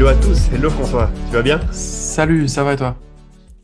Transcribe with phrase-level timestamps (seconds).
[0.00, 1.60] Hello à tous, hello François, tu vas bien?
[1.72, 2.96] Salut, ça va et toi?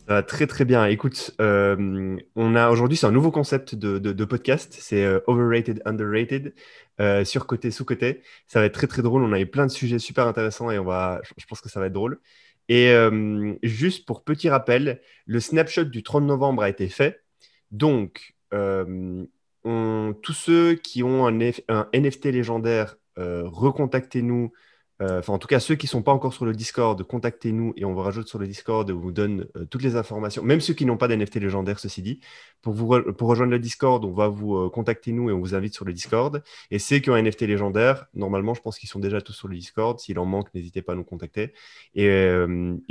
[0.06, 0.84] Ça va très très bien.
[0.84, 6.52] Écoute, euh, on a aujourd'hui c'est un nouveau concept de, podcast, c'est euh, overrated, underrated,
[7.00, 8.20] euh, surcoté, sous-côté.
[8.48, 9.22] Ça va être très très drôle.
[9.24, 11.80] On a eu plein de sujets super intéressants et on va, je pense que ça
[11.80, 12.20] va être drôle.
[12.68, 17.22] Et euh, juste pour petit rappel, le snapshot du 30 novembre a été fait.
[17.70, 21.38] Donc, tous ceux qui ont un,
[21.70, 24.52] un NFT légendaire, recontactez-nous
[25.00, 27.84] enfin, en tout cas, ceux qui ne sont pas encore sur le Discord, contactez-nous et
[27.84, 30.60] on vous rajoute sur le Discord et on vous donne euh, toutes les informations, même
[30.60, 32.20] ceux qui n'ont pas d'NFT légendaire, ceci dit.
[32.62, 35.84] Pour, rejoindre le Discord, on va vous euh, contacter nous et on vous invite sur
[35.84, 36.42] le Discord.
[36.70, 39.48] Et ceux qui ont un NFT légendaire, normalement, je pense qu'ils sont déjà tous sur
[39.48, 40.00] le Discord.
[40.00, 41.52] S'il en manque, n'hésitez pas à nous contacter.
[41.94, 42.08] Et,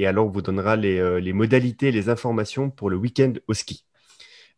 [0.06, 3.86] alors, on vous donnera les, modalités, les informations pour le week-end au ski.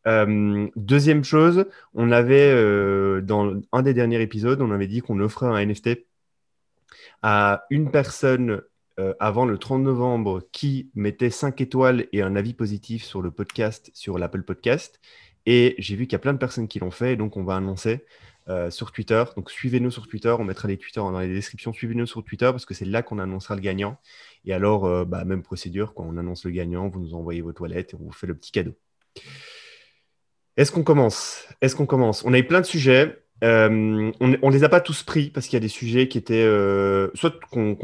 [0.05, 5.65] deuxième chose, on avait, dans un des derniers épisodes, on avait dit qu'on offrait un
[5.65, 6.07] NFT
[7.21, 8.61] à une personne
[8.99, 13.31] euh, avant le 30 novembre qui mettait 5 étoiles et un avis positif sur le
[13.31, 14.99] podcast, sur l'Apple Podcast.
[15.45, 17.55] Et j'ai vu qu'il y a plein de personnes qui l'ont fait, donc on va
[17.55, 18.05] annoncer
[18.49, 19.23] euh, sur Twitter.
[19.35, 21.73] Donc suivez-nous sur Twitter, on mettra les Twitter dans les descriptions.
[21.73, 23.99] Suivez-nous sur Twitter parce que c'est là qu'on annoncera le gagnant.
[24.45, 27.53] Et alors, euh, bah, même procédure, quand on annonce le gagnant, vous nous envoyez vos
[27.53, 28.73] toilettes et on vous fait le petit cadeau.
[30.55, 31.45] Est-ce qu'on commence?
[31.61, 32.25] Est-ce qu'on commence?
[32.25, 33.21] On a eu plein de sujets.
[33.43, 36.17] Euh, on ne les a pas tous pris parce qu'il y a des sujets qui
[36.17, 36.43] étaient.
[36.43, 37.77] Euh, soit qu'on,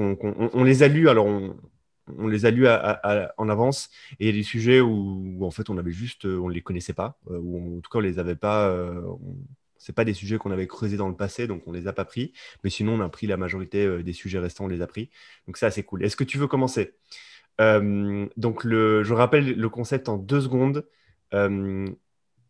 [0.54, 4.34] on, les a lus, alors on, les a lus en avance, et il y a
[4.34, 6.26] des sujets où, en fait on avait juste.
[6.26, 8.74] On ne les connaissait pas, euh, ou en tout cas on les avait pas.
[9.78, 12.06] c'est pas des sujets qu'on avait creusés dans le passé, donc on les a pas
[12.06, 12.34] pris.
[12.64, 15.10] Mais sinon, on a pris la majorité des sujets restants, on les a pris.
[15.48, 16.04] Donc ça, c'est cool.
[16.04, 16.96] Est-ce que tu veux commencer?
[17.60, 20.86] Donc, le, je rappelle le concept en deux secondes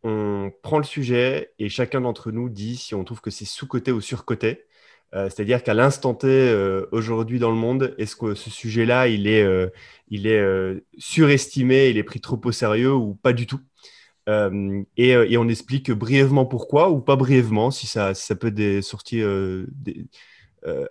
[0.04, 3.92] on prend le sujet et chacun d'entre nous dit si on trouve que c'est sous-coté
[3.92, 4.66] ou sur-coté.
[5.16, 9.28] Euh, c'est-à-dire qu'à l'instant T, euh, aujourd'hui dans le monde, est-ce que ce sujet-là, il
[9.28, 9.70] est, euh,
[10.12, 13.60] est surestimé, il est pris trop au sérieux ou pas du tout?
[14.98, 18.82] Et, on explique brièvement pourquoi ou pas brièvement, si ça, ça peut des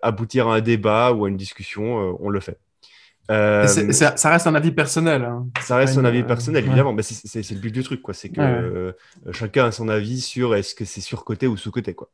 [0.03, 2.59] aboutir à un débat ou à une discussion, on le fait.
[3.33, 5.25] Euh, ça reste un avis personnel.
[5.25, 5.47] Hein.
[5.61, 6.93] Ça reste un avis personnel, évidemment.
[6.93, 8.15] Mais c'est le but du truc, quoi.
[8.15, 8.93] C'est que euh,
[9.33, 12.11] chacun a son avis sur est-ce que c'est surcoté ou sous-coté, quoi.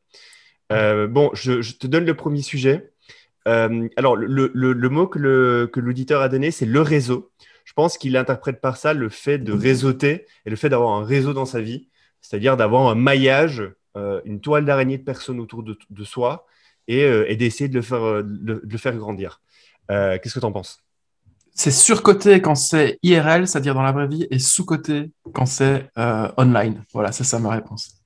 [0.71, 2.91] Euh, bon, je, te donne le premier sujet.
[3.45, 7.31] alors, le, le, mot que l'auditeur a donné, c'est le réseau.
[7.65, 11.05] Je pense qu'il interprète par ça le fait de réseauter et le fait d'avoir un
[11.05, 11.89] réseau dans sa vie,
[12.21, 13.63] c'est-à-dire d'avoir un maillage,
[14.25, 16.45] une toile d'araignée de personnes autour de, de soi
[16.87, 19.41] et, et d'essayer de, le faire, de, le faire grandir.
[19.89, 20.83] Qu'est-ce que tu en penses?
[21.59, 26.31] C'est surcoté quand c'est IRL, c'est-à-dire dans la vraie vie, et sous-coté quand c'est euh,
[26.37, 26.85] online.
[26.93, 28.01] Voilà, c'est ça ma réponse.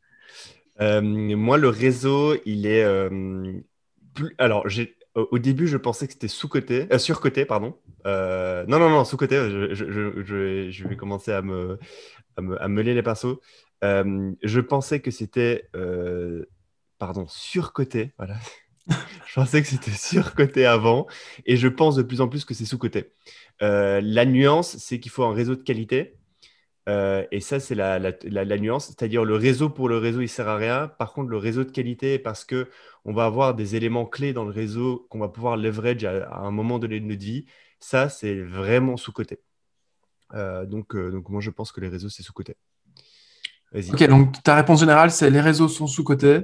[0.81, 3.53] Euh, moi, le réseau, il est euh.
[4.39, 4.65] Alors,
[5.13, 7.77] au début, je pensais que c'était sous-coté, surcoté, pardon.
[8.05, 9.35] non, non, non, sous-coté.
[9.71, 11.77] Je, vais commencer à me,
[12.37, 13.39] à me, mêler les pinceaux.
[13.83, 15.69] je pensais que c'était,
[16.97, 18.15] pardon, surcoté.
[18.17, 18.33] Voilà.
[19.27, 21.07] je pensais que c'était surcoté avant,
[21.45, 23.13] et je pense de plus en plus que c'est sous-coté.
[23.61, 26.17] Euh, la nuance, c'est qu'il faut un réseau de qualité.
[26.89, 27.99] Euh, et ça, c'est la,
[28.57, 28.87] nuance.
[28.87, 30.89] C'est-à-dire, le réseau pour le réseau, il sert à rien.
[30.89, 32.69] Par contre, le réseau de qualité, parce que
[33.05, 36.51] on va avoir des éléments clés dans le réseau qu'on va pouvoir leverage à, un
[36.51, 37.45] moment donné de notre vie,
[37.79, 39.39] ça, c'est vraiment sous-côté.
[40.33, 42.55] Euh, donc, donc, moi, je pense que les réseaux, c'est sous-côté.
[43.75, 46.41] Ok, donc ta réponse générale, c'est les réseaux sont sous-côté.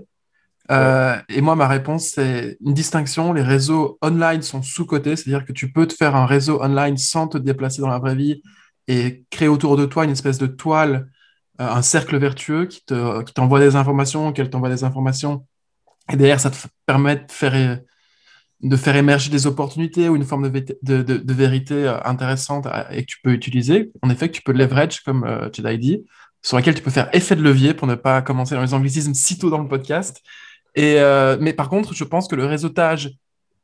[0.71, 3.33] Euh, et moi, ma réponse, c'est une distinction.
[3.33, 7.27] Les réseaux online sont sous-cotés, c'est-à-dire que tu peux te faire un réseau online sans
[7.27, 8.41] te déplacer dans la vraie vie
[8.87, 11.09] et créer autour de toi une espèce de toile,
[11.59, 15.45] euh, un cercle vertueux qui t'envoie des informations, qu'elle t'envoie des informations.
[16.11, 17.79] Et derrière, ça te permet de faire,
[18.61, 23.07] de faire émerger des opportunités ou une forme de, de, vérité euh, intéressante et que
[23.07, 23.91] tu peux utiliser.
[24.03, 26.05] En effet, tu peux leverage, comme tu l'as dit,
[26.43, 29.15] sur laquelle tu peux faire effet de levier pour ne pas commencer dans les anglicismes
[29.15, 30.21] si tôt dans le podcast.
[30.77, 33.11] Euh, mais par contre, je pense que le réseautage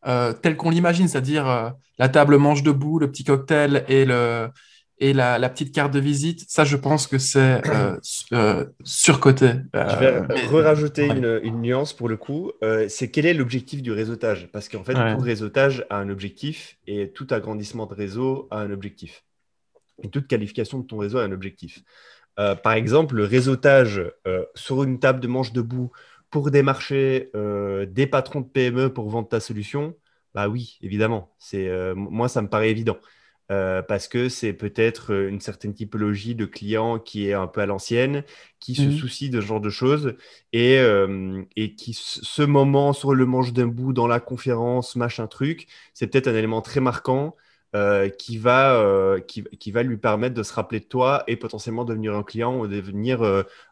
[0.07, 4.49] euh, tel qu'on l'imagine, c'est-à-dire euh, la table mange debout, le petit cocktail et, le,
[4.99, 7.61] et la, petite carte de visite, ça, je pense que c'est
[8.83, 9.53] surcoté.
[9.73, 12.51] je vais rajouter une, nuance pour le coup.
[12.87, 14.49] c'est quel est l'objectif du réseautage?
[14.51, 18.71] Parce qu'en fait, tout réseautage a un objectif et tout agrandissement de réseau a un
[18.71, 19.23] objectif.
[20.03, 21.81] Et toute qualification de ton réseau a un objectif.
[22.35, 24.03] par exemple, le réseautage
[24.53, 25.91] sur une table de manche debout
[26.30, 29.95] pour démarcher euh, des patrons de PME pour vendre ta solution,
[30.33, 31.33] bah oui, évidemment.
[31.39, 32.98] C'est euh, moi, ça me paraît évident.
[33.51, 37.68] Euh, parce que c'est peut-être une certaine typologie de client qui est un peu à
[37.68, 38.24] l'ancienne,
[38.60, 38.92] qui se mmh.
[38.94, 40.16] soucie de ce genre de choses
[40.51, 40.81] et,
[41.56, 46.07] et qui, ce moment sur le manche d'un bout dans la conférence, machin truc, c'est
[46.07, 47.36] peut-être un élément très marquant
[47.75, 51.36] euh, qui, va, euh, qui, qui, va lui permettre de se rappeler de toi et
[51.36, 53.22] potentiellement devenir un client ou devenir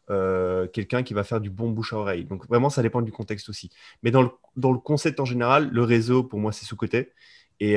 [0.09, 2.25] euh, quelqu'un qui va faire du bon bouche à oreille.
[2.25, 3.69] Donc vraiment, ça dépend du contexte aussi.
[4.01, 7.13] Mais dans le, dans le concept en général, le réseau, pour moi, c'est sous-côté.
[7.61, 7.75] Et,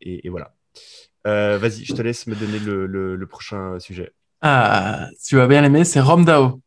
[0.00, 0.54] et, voilà.
[1.24, 4.12] Vas-y, je te laisse me donner le, le, prochain sujet.
[4.42, 6.60] Ah, tu vas bien aimer, c'est RomDAO.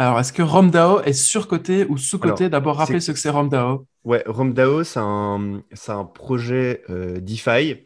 [0.00, 2.48] Alors, est-ce que RomDAO est surcoté ou sous-coté?
[2.48, 3.86] D'abord, rappelez ce que c'est RomDAO.
[4.04, 7.84] Ouais, RomDAO, c'est un, un, projet euh, DeFi,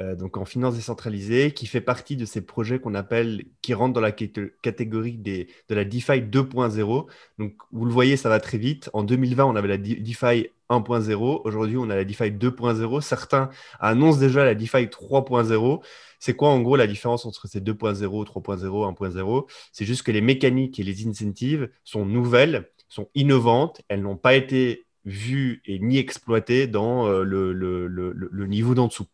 [0.00, 3.94] euh, donc en finance décentralisée, qui fait partie de ces projets qu'on appelle, qui rentrent
[3.94, 7.06] dans la catégorie des, de la DeFi 2.0.
[7.40, 8.88] Donc, vous le voyez, ça va très vite.
[8.92, 11.40] En 2020, on avait la DeFi 1.0.
[11.42, 13.00] Aujourd'hui, on a la DeFi 2.0.
[13.00, 13.50] Certains
[13.80, 15.82] annoncent déjà la DeFi 3.0.
[16.20, 20.20] C'est quoi en gros la différence entre ces 2.0, 3.0, 1.0 C'est juste que les
[20.20, 25.96] mécaniques et les incentives sont nouvelles, sont innovantes, elles n'ont pas été vues et ni
[25.96, 29.06] exploitées dans euh, le, niveau d'en dessous.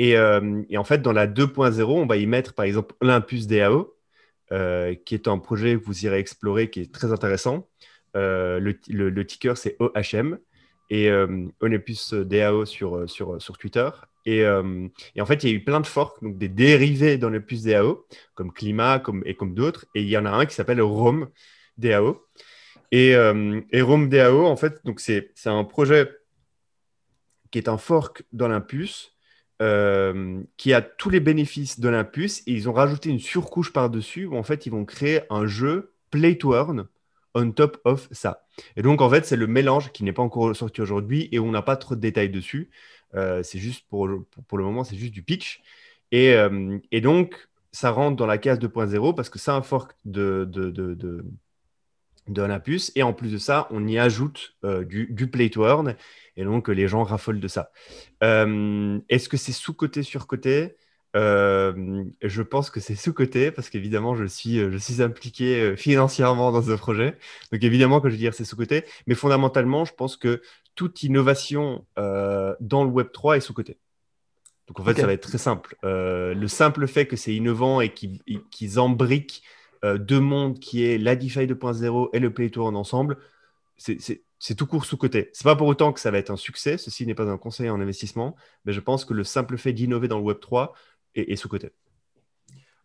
[0.00, 3.94] Euh, et, en fait, dans la 2.0, on va y mettre par exemple Olympus DAO,
[4.52, 7.68] euh, qui est un projet que vous irez explorer, qui est très intéressant.
[8.14, 10.38] le, ticker, c'est OHM
[10.88, 11.10] et
[11.60, 13.90] Olympus DAO sur Twitter.
[14.28, 17.30] Euh, et, en fait, il y a eu plein de forks, donc des dérivés dans
[17.30, 19.86] le plus DAO, comme Climat comme, et comme d'autres.
[19.94, 21.28] Et il y en a un qui s'appelle Rome
[21.78, 22.24] DAO.
[22.92, 26.10] Et, euh, et Rome DAO, en fait, c'est un projet
[27.50, 29.12] qui est un fork d'Olympus,
[29.62, 32.40] euh, qui a tous les bénéfices d'Olympus.
[32.46, 35.92] Et ils ont rajouté une surcouche par-dessus où en fait, ils vont créer un jeu
[36.10, 36.86] play to earn
[37.36, 38.46] on top of ça.
[38.76, 41.50] Et donc, en fait, c'est le mélange qui n'est pas encore sorti aujourd'hui et on
[41.50, 42.70] n'a pas trop de détails dessus.
[43.14, 45.62] Euh, c'est juste pour, le moment, c'est juste du pitch.
[46.12, 50.46] Et, euh, donc, ça rentre dans la case 2.0 parce que c'est un fork de,
[50.50, 51.24] de, de, de
[52.94, 55.94] Et en plus de ça, on y ajoute euh, du, du play to earn.
[56.36, 57.70] Et donc, les gens raffolent de ça.
[58.20, 60.76] Est-ce que c'est sous-côté, sur-côté
[61.14, 66.72] je pense que c'est sous-côté parce qu'évidemment, je suis, je suis impliqué financièrement dans ce
[66.72, 67.16] projet.
[67.52, 68.84] Donc, évidemment que je veux dire c'est sous-côté.
[69.06, 70.42] Mais fondamentalement, je pense que
[70.76, 73.78] toute innovation euh, dans le Web 3 est sous-côté.
[74.68, 75.76] Donc en fait, ça va être très simple.
[75.84, 79.42] Euh, le simple fait que c'est innovant et qu'ils embriquent
[79.84, 83.16] euh, deux mondes qui est la DeFi 2.0 et le Play Tour en ensemble,
[83.76, 85.30] c'est tout court sous-côté.
[85.32, 86.78] C'est pas pour autant que ça va être un succès.
[86.78, 90.08] Ceci n'est pas un conseil en investissement, mais je pense que le simple fait d'innover
[90.08, 90.74] dans le Web 3
[91.14, 91.70] est, est sous-côté.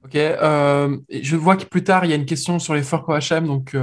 [0.03, 0.13] Ok.
[0.13, 3.45] je vois que plus tard, il y a une question sur les forks OHM.
[3.45, 3.75] Donc,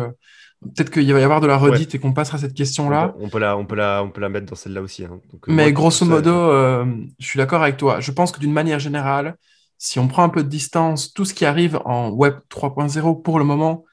[0.61, 3.15] Peut-être qu'il va y avoir de la redite et qu'on passera cette question-là.
[3.21, 5.05] On, peut la, on, peut la, on peut la mettre dans celle-là aussi.
[5.05, 5.21] Hein.
[5.33, 6.85] Euh, Mais grosso modo, euh,
[7.21, 8.01] je suis d'accord avec toi.
[8.01, 9.37] Je pense que d'une manière générale,
[9.79, 13.39] si on prend un peu de distance, tout ce qui arrive en Web 3.0 pour
[13.39, 13.85] le moment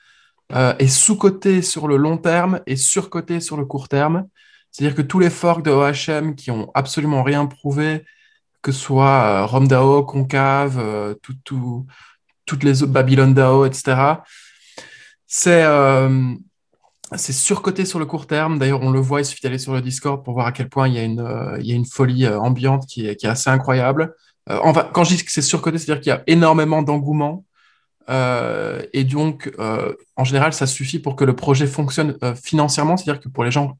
[0.55, 4.25] euh, est sous-coté sur le long terme et sur-coté sur le court terme.
[4.71, 8.03] C'est-à-dire que tous les forks de OHM qui ont absolument rien prouvé,
[8.63, 11.85] que ce soit RomDAO, Concave, tout,
[12.45, 14.15] toutes les autres Babylon DAO, etc.,
[15.27, 15.63] c'est
[17.13, 18.57] c'est surcoté sur le court terme.
[18.57, 20.87] D'ailleurs, on le voit, il suffit d'aller sur le Discord pour voir à quel point
[20.87, 24.15] il y a une, euh, folie euh, ambiante qui est, assez incroyable.
[24.49, 24.59] Euh,
[24.93, 27.45] quand je dis que c'est surcoté, c'est-à-dire qu'il y a énormément d'engouement.
[28.09, 29.51] et donc,
[30.15, 33.77] en général, ça suffit pour que le projet fonctionne financièrement, c'est-à-dire que pour les gens,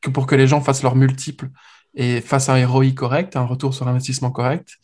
[0.00, 1.50] que, pour que les gens fassent leur multiple
[1.94, 4.78] et fassent un ROI correct, un retour sur investissement correct.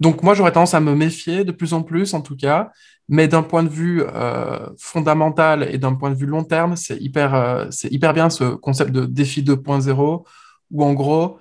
[0.00, 2.70] donc, moi, j'aurais tendance à me méfier de plus en plus, en tout cas.
[3.08, 6.96] Mais d'un point de vue euh, fondamental et d'un point de vue long terme, c'est
[6.98, 10.24] hyper, euh, c'est hyper bien ce concept de défi 2.0,
[10.72, 11.38] où en gros,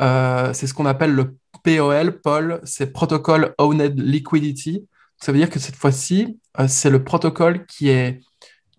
[0.00, 4.86] euh, c'est ce qu'on appelle le POL, POL, c'est Protocol Owned Liquidity.
[5.20, 6.38] Ça veut dire que cette fois-ci,
[6.68, 8.20] c'est le protocole qui est,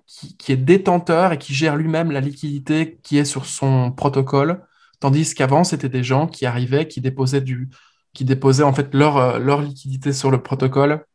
[0.08, 4.64] qui, qui, est détenteur et qui gère lui-même la liquidité qui est sur son protocole,
[5.00, 7.70] tandis qu'avant, c'était des gens qui arrivaient, qui déposaient, du,
[8.14, 11.06] qui déposaient en fait leur, leur liquidité sur le protocole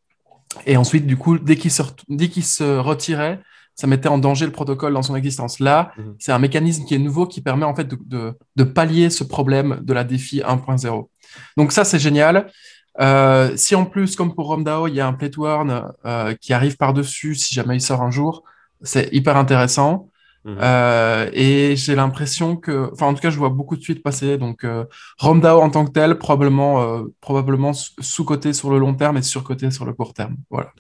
[0.65, 3.41] et ensuite, du coup, dès qu'il se, se retirait,
[3.77, 5.61] ça mettait en danger le protocole dans son existence.
[5.61, 6.17] Là, mhm.
[6.19, 9.93] c'est un mécanisme qui est nouveau qui permet en fait de, pallier ce problème de
[9.93, 11.09] la défi 1.0.
[11.57, 12.51] Donc ça, c'est génial.
[12.99, 16.35] Euh, si en plus, comme pour RomDAO, il y a un play to earn euh,
[16.41, 18.43] qui arrive par-dessus, si jamais il sort un jour,
[18.81, 20.09] c'est hyper intéressant.
[20.47, 20.59] Mhm.
[20.63, 24.39] Euh, et j'ai l'impression que, enfin en tout cas, je vois beaucoup de suites passer.
[24.39, 24.85] Donc, euh,
[25.19, 29.73] Romdao en tant que tel, probablement, euh, probablement sous-côté sur le long terme et sur-côté
[29.73, 30.37] sur le court terme.
[30.49, 30.73] Voilà.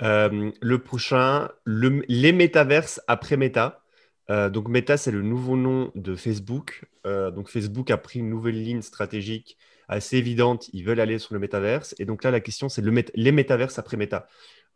[0.00, 3.80] le prochain, les métaverses après méta.
[4.28, 6.84] donc Meta, c'est le nouveau nom de Facebook.
[7.04, 9.56] donc Facebook a pris une nouvelle ligne stratégique
[9.88, 10.68] assez évidente.
[10.74, 11.94] Ils veulent aller sur le métaverse.
[11.98, 14.28] Et donc là, la question, c'est le les métaverses après Meta.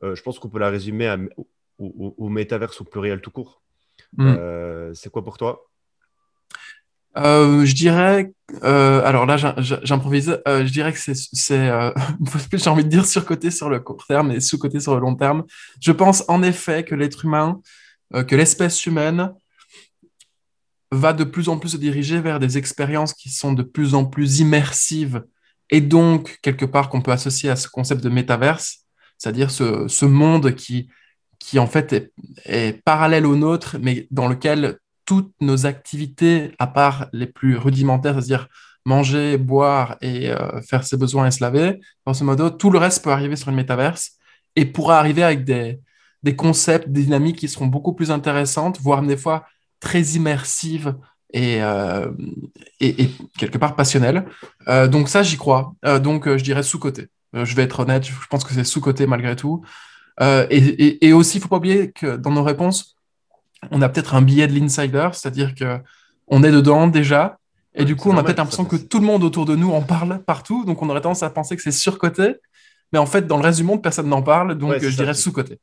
[0.02, 1.14] je pense qu'on peut la résumer
[1.80, 3.62] au, au, métaverse au pluriel tout court.
[4.16, 4.34] Hmm.
[4.92, 5.70] c'est quoi pour toi?
[7.16, 8.32] Euh, je dirais,
[8.62, 11.14] euh, alors là j'improvise, euh, je dirais que c'est,
[12.52, 15.44] j'ai envie de dire surcoté sur le court terme et sous-côté sur le long terme.
[15.80, 17.60] Je pense en effet que l'être humain,
[18.12, 19.32] que l'espèce humaine
[20.92, 24.04] va de plus en plus se diriger vers des expériences qui sont de plus en
[24.04, 25.24] plus immersives
[25.70, 28.86] et donc quelque part qu'on peut associer à ce concept de métaverse,
[29.18, 30.88] c'est-à-dire ce, ce, monde qui,
[31.40, 32.12] qui en fait
[32.44, 38.14] est, parallèle au nôtre, mais dans lequel toutes nos activités, à part les plus rudimentaires,
[38.14, 38.46] c'est-à-dire
[38.84, 41.80] manger, boire et euh, faire ses besoins et se laver,
[42.12, 44.12] ce modo, tout le reste peut arriver sur une métaverse
[44.54, 45.80] et pourra arriver avec des,
[46.36, 49.46] concepts, des dynamiques qui seront beaucoup plus intéressantes, voire des fois
[49.80, 50.94] très immersives
[51.32, 52.10] et, euh,
[53.38, 54.26] quelque part passionnelles.
[54.68, 55.74] Euh, donc ça, j'y crois.
[56.02, 57.08] donc je dirais sous-côté.
[57.32, 59.64] je vais être honnête, je pense que c'est sous-côté malgré tout.
[60.20, 62.96] Et, et aussi, il ne faut pas oublier que dans nos réponses,
[63.70, 65.78] on a peut-être un billet de l'insider, c'est-à-dire que
[66.28, 67.38] on est dedans déjà,
[67.74, 69.82] et du coup, on a peut-être l'impression que tout le monde autour de nous en
[69.82, 72.34] parle partout, donc on aurait tendance à penser que c'est surcoté,
[72.92, 75.58] mais en fait, dans le reste du monde, personne n'en parle, donc je dirais sous-coté.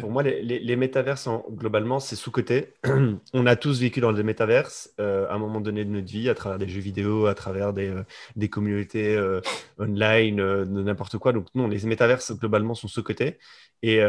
[0.00, 2.72] Pour moi, les, les, métaverses, globalement, c'est sous-coté.
[3.34, 6.30] on a tous vécu dans des métaverses euh, à un moment donné de notre vie,
[6.30, 8.02] à travers des jeux vidéo, à travers des, euh,
[8.34, 9.42] des communautés euh,
[9.78, 11.34] online, de n'importe quoi.
[11.34, 13.38] Donc, non, les métaverses, globalement, sont sous-cotés.
[13.82, 14.00] Et,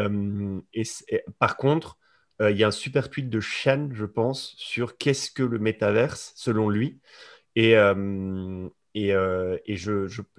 [0.72, 0.84] et,
[1.38, 1.98] par contre,
[2.40, 6.32] il y a un super tweet de Shan, je pense, sur qu'est-ce que le métaverse,
[6.36, 7.00] selon lui.
[7.54, 7.76] Et,
[8.94, 9.12] et,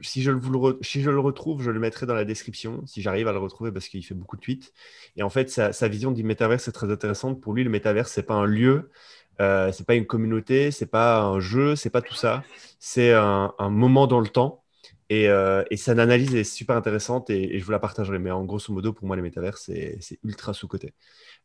[0.02, 3.38] si, je le, le retrouve, je le mettrai dans la description, si j'arrive à le
[3.38, 4.74] retrouver, parce qu'il fait beaucoup de tweets.
[5.16, 7.40] Et en fait, sa, vision du métaverse est très intéressante.
[7.42, 8.92] Pour lui, le métaverse, c'est pas un lieu,
[9.40, 12.44] euh, c'est pas une communauté, c'est pas un jeu, c'est pas tout ça.
[12.80, 14.64] C'est un, moment dans le temps.
[15.10, 18.20] Et, euh, son analyse est super intéressante et, je vous la partagerai.
[18.20, 20.94] Mais en grosso modo, pour moi, les métaverses, c'est ultra sous-côté.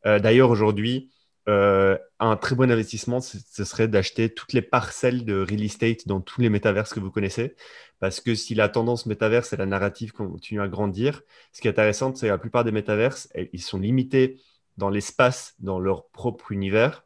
[0.06, 1.10] Euh, d'ailleurs, aujourd'hui,
[1.48, 6.20] euh, un très bon investissement, ce serait d'acheter toutes les parcelles de real estate dans
[6.20, 7.54] tous les métaverses que vous connaissez.
[8.00, 11.22] Parce que si la tendance métaverse et la narrative continuent à grandir,
[11.52, 14.40] ce qui est intéressant, c'est que la plupart des métaverses, ils sont limités
[14.76, 17.04] dans l'espace, dans leur propre univers.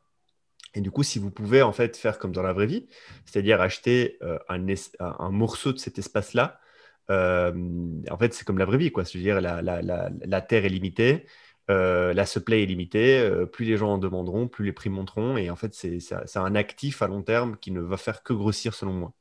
[0.75, 2.89] Et du coup, si vous pouvez en fait faire comme dans la vraie vie,
[3.27, 6.61] c'est-à-dire acheter euh, un, morceau de cet espace-là,
[7.09, 9.05] en fait, c'est comme la vraie vie, quoi.
[9.05, 11.27] C'est-à-dire la, la, Terre est limitée,
[11.71, 15.37] euh, la supply est limitée, euh, plus les gens en demanderont, plus les prix monteront.
[15.37, 18.75] Et en fait, c'est un actif à long terme qui ne va faire que grossir
[18.75, 19.13] selon moi.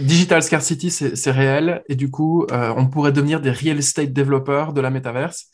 [0.00, 1.82] digital scarcity, c'est réel.
[1.88, 5.48] Et du coup, euh, on pourrait devenir des real estate developers de la métaverse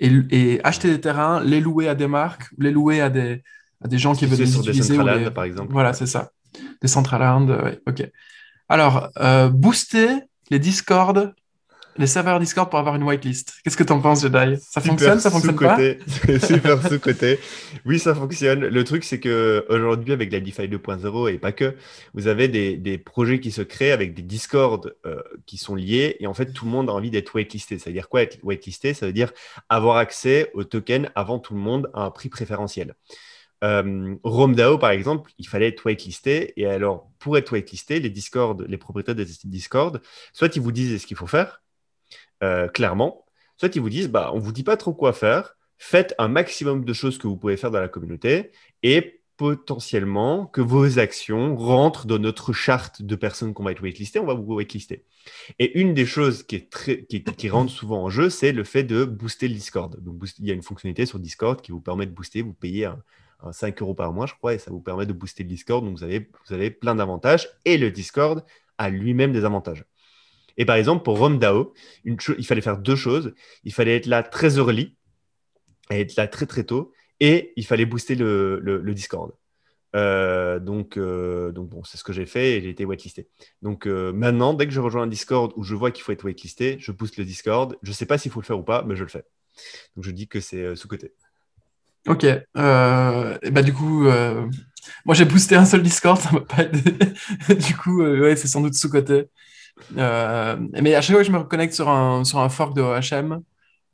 [0.00, 3.42] et, acheter des terrains, les louer à des marques, les louer à des,
[3.82, 4.96] à des gens qui veulent les utiliser.
[4.96, 5.72] Des par exemple.
[5.72, 6.32] Voilà, c'est ça.
[6.82, 8.10] Des central ok.
[8.68, 9.10] Alors,
[9.52, 10.08] booster
[10.50, 11.34] les Discord
[11.98, 13.54] les serveurs Discord pour avoir une whitelist.
[13.62, 14.56] Qu'est-ce que tu en penses, Jedi?
[14.60, 15.76] Ça fonctionne, ça fonctionne pas?
[16.46, 17.38] Super sous-côté.
[17.84, 18.60] Oui, ça fonctionne.
[18.60, 21.74] Le truc, c'est que aujourd'hui, avec la DeFi 2.0 et pas que,
[22.14, 26.16] vous avez des, des, projets qui se créent avec des Discord euh, qui sont liés
[26.20, 27.78] et en fait, tout le monde a envie d'être whitelisté.
[27.78, 28.94] Ça veut dire quoi être whitelisté?
[28.94, 29.32] Ça veut dire
[29.68, 32.94] avoir accès au token avant tout le monde à un prix préférentiel.
[33.64, 36.52] Euh, RomeDAO, par exemple, il fallait être whitelisté.
[36.60, 40.00] Et alors, pour être whitelisté, les Discord, les propriétaires des Discord,
[40.32, 41.60] soit ils vous disent ce qu'il faut faire,
[42.42, 43.24] euh, clairement.
[43.56, 46.28] Soit ils vous disent, bah, on ne vous dit pas trop quoi faire, faites un
[46.28, 48.50] maximum de choses que vous pouvez faire dans la communauté
[48.82, 54.18] et potentiellement que vos actions rentrent dans notre charte de personnes qu'on va être waitlistées,
[54.18, 55.04] on va vous waitlister.
[55.60, 59.46] Et une des choses qui, est rentre souvent en jeu, c'est le fait de booster
[59.46, 59.96] le Discord.
[60.02, 62.86] Donc, il y a une fonctionnalité sur Discord qui vous permet de booster, vous payez
[62.86, 63.00] un,
[63.52, 65.84] 5 euros par mois, je crois, et ça vous permet de booster le Discord.
[65.84, 67.48] Donc, vous avez, vous avez plein d'avantages.
[67.64, 68.44] Et le Discord
[68.76, 69.84] a lui-même des avantages.
[70.58, 71.72] Et par exemple, pour RomDAO,
[72.04, 73.32] il fallait faire deux choses.
[73.64, 74.96] Il fallait être là très early,
[75.90, 79.32] être là très très tôt, et il fallait booster le, Discord.
[79.96, 83.28] Euh, donc, euh, donc bon, c'est ce que j'ai fait et j'ai été whitelisté.
[83.62, 86.24] Donc euh, maintenant, dès que je rejoins un Discord où je vois qu'il faut être
[86.24, 87.76] whitelisté, je booste le Discord.
[87.82, 89.24] Je ne sais pas s'il faut le faire ou pas, mais je le fais.
[89.96, 91.14] Donc je dis que c'est sous-côté.
[92.06, 92.26] Ok.
[92.54, 94.08] bah, du coup,
[95.04, 96.20] moi j'ai boosté un seul Discord,
[97.48, 99.28] du coup, ouais, c'est sans doute sous-côté.
[99.96, 102.82] Euh, mais à chaque fois que je me reconnecte sur un, sur un fork de
[102.82, 103.40] OHM,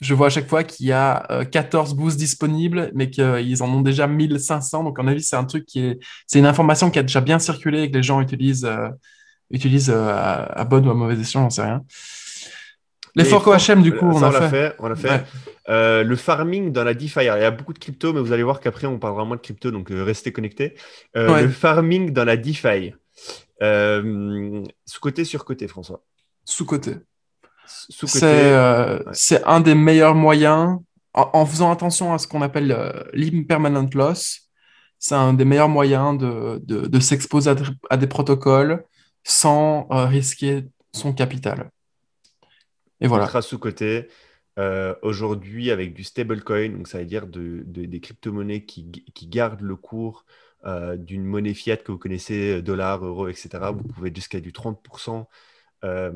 [0.00, 3.68] je vois à chaque fois qu'il y a 14 euh, boosts disponibles, mais qu'ils en
[3.68, 4.84] ont déjà 1500.
[4.84, 5.98] Donc, en avis, c'est un truc qui est.
[6.26, 8.88] C'est une information qui a déjà bien circulé et que les gens utilisent, euh,
[9.50, 11.82] utilisent à, bonne ou à mauvaise escient, j'en sais rien.
[13.16, 14.74] Les forks OHM, du coup, on, a fait.
[14.80, 15.24] On l'a fait.
[15.68, 17.20] le farming dans la DeFi.
[17.20, 19.40] il y a beaucoup de crypto, mais vous allez voir qu'après, on parlera moins de
[19.40, 20.74] crypto, donc restez connectés.
[21.14, 22.92] Le farming dans la DeFi.
[23.60, 26.04] Sous-côté, sur-côté, François
[26.44, 26.96] Sous-côté.
[27.66, 30.78] C'est un des meilleurs moyens,
[31.14, 32.76] en, faisant attention à ce qu'on appelle
[33.12, 34.50] l'impermanent loss,
[34.98, 37.54] c'est un des meilleurs moyens de, de, s'exposer
[37.90, 38.84] à, des protocoles
[39.22, 41.70] sans risquer son capital.
[43.00, 43.24] Et voilà.
[43.24, 44.08] Ultra sous-côté.
[44.58, 49.62] Euh, aujourd'hui, avec du stablecoin, donc ça veut dire de, des crypto-monnaies qui, qui, gardent
[49.62, 50.24] le cours
[50.66, 55.26] euh, d'une monnaie fiat que vous connaissez, dollar, euro, etc., vous pouvez jusqu'à du 30%,
[55.84, 56.12] euh,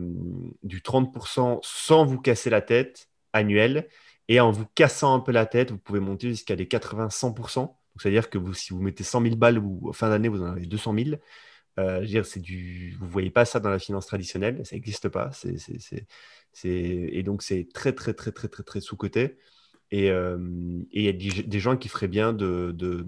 [0.62, 3.88] du 30% sans vous casser la tête annuel.
[4.28, 7.74] Et en vous cassant un peu la tête, vous pouvez monter jusqu'à des 80-100%.
[7.98, 10.66] C'est-à-dire que vous, si vous mettez 100 000 balles ou fin d'année, vous en avez
[10.66, 11.16] 200 000.
[11.78, 15.30] Euh, dire, c'est du, vous voyez pas ça dans la finance traditionnelle, ça n'existe pas.
[15.32, 16.06] C'est, c'est,
[16.52, 19.38] c'est, et donc c'est très très très très très très sous coté.
[19.90, 20.38] Et euh,
[20.92, 23.06] il y a des gens qui feraient bien de,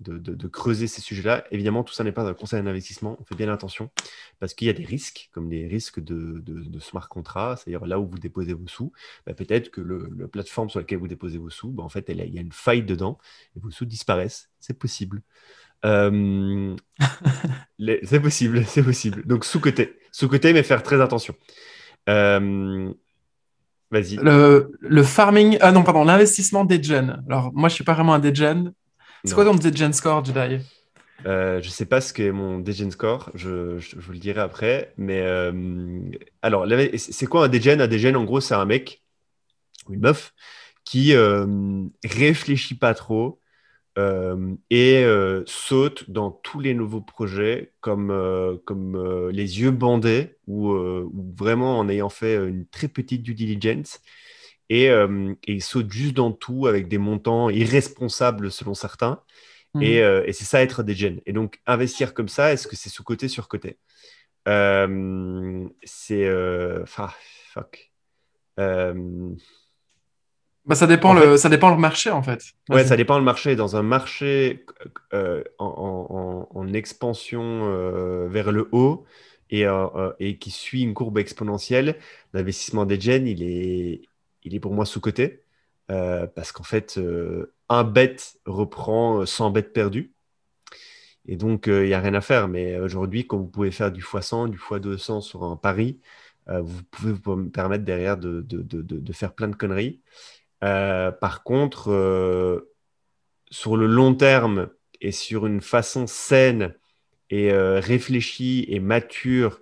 [0.00, 1.44] de, creuser ces sujets-là.
[1.50, 3.16] Évidemment, tout ça n'est pas un conseil d'investissement.
[3.20, 3.90] On fait bien attention
[4.38, 6.42] parce qu'il y a des risques, comme des risques de,
[6.80, 8.92] smart contract, c'est-à-dire là où vous déposez vos sous,
[9.26, 12.06] bah, peut-être que le, la plateforme sur laquelle vous déposez vos sous, bah, en fait,
[12.08, 13.18] il y a une faille dedans
[13.56, 14.50] et vos sous disparaissent.
[14.60, 15.22] C'est possible.
[15.84, 16.76] Euh,
[18.04, 19.26] c'est possible, c'est possible.
[19.26, 21.34] Donc sous-côté, sous-côté, mais faire très attention.
[22.08, 22.92] Euh,
[23.90, 24.16] vas-y.
[24.16, 27.16] Le, farming, ah non, pardon, l'investissement des gens.
[27.28, 28.72] Alors moi, je suis pas vraiment un degen.
[29.24, 30.58] C'est quoi ton degen score, Jedi?
[31.24, 34.92] Euh, je sais pas ce qu'est mon degen score, je, vous le dirai après.
[34.96, 35.22] Mais
[36.42, 39.02] alors, c'est quoi un degen Un degen, en gros, c'est un mec
[39.88, 40.34] ou une meuf
[40.84, 41.14] qui
[42.04, 43.40] réfléchit pas trop,
[43.98, 50.36] euh, et euh, saute dans tous les nouveaux projets comme, euh, comme les yeux bandés
[50.46, 50.74] ou,
[51.34, 54.00] vraiment en ayant fait une très petite due diligence
[54.68, 54.90] et,
[55.46, 59.22] et, saute juste dans tout avec des montants irresponsables selon certains.
[59.74, 59.82] Mmh.
[59.82, 61.16] Et, et c'est ça être des gens.
[61.26, 63.78] Et donc investir comme ça, est-ce que c'est sous-côté, sur-côté?
[64.46, 66.30] C'est...
[66.82, 67.10] Enfin,
[67.52, 67.92] fuck.
[70.66, 72.42] Bah, ça, dépend le, ça dépend le marché, en fait.
[72.68, 73.54] Ouais, ça dépend le marché.
[73.54, 74.64] Dans un marché
[75.14, 79.04] euh, en, en, expansion euh, vers le haut
[79.48, 81.96] et, euh, et, qui suit une courbe exponentielle,
[82.32, 84.02] l'investissement des gens, il est,
[84.46, 85.42] il est pour moi sous-coté.
[85.88, 86.98] parce qu'en fait,
[87.68, 90.12] un bet reprend 100 bêtes perdues.
[91.28, 92.48] Et donc, il n'y a rien à faire.
[92.48, 96.00] Mais aujourd'hui, quand vous pouvez faire du x100, du x200 sur un pari,
[96.48, 98.44] vous pouvez vous permettre derrière de,
[99.12, 100.00] faire plein de conneries.
[100.64, 102.72] Euh, par contre, euh,
[103.50, 106.74] sur le long terme et sur une façon saine
[107.30, 109.60] et euh, réfléchie et mature,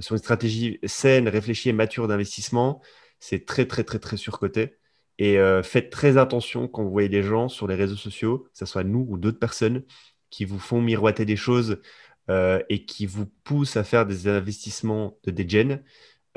[0.00, 2.82] sur une stratégie saine, réfléchie et mature d'investissement,
[3.24, 4.76] c'est très, très, très, très surcoté.
[5.18, 8.66] Et faites très attention quand vous voyez des gens sur les réseaux sociaux, que ce
[8.66, 9.84] soit nous ou d'autres personnes,
[10.28, 11.80] qui vous font miroiter des choses
[12.28, 15.82] et qui vous poussent à faire des investissements de degen.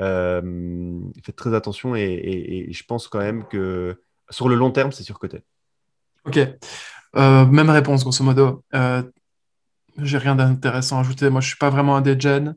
[0.00, 5.02] Euh, faites très attention et, je pense quand même que sur le long terme, c'est
[5.02, 5.40] surcoté.
[6.24, 6.38] Ok.
[7.16, 8.64] Euh, même réponse, grosso modo.
[8.74, 9.02] Euh,
[9.98, 11.30] j'ai rien d'intéressant à ajouter.
[11.30, 12.54] Moi, je suis pas vraiment un degen.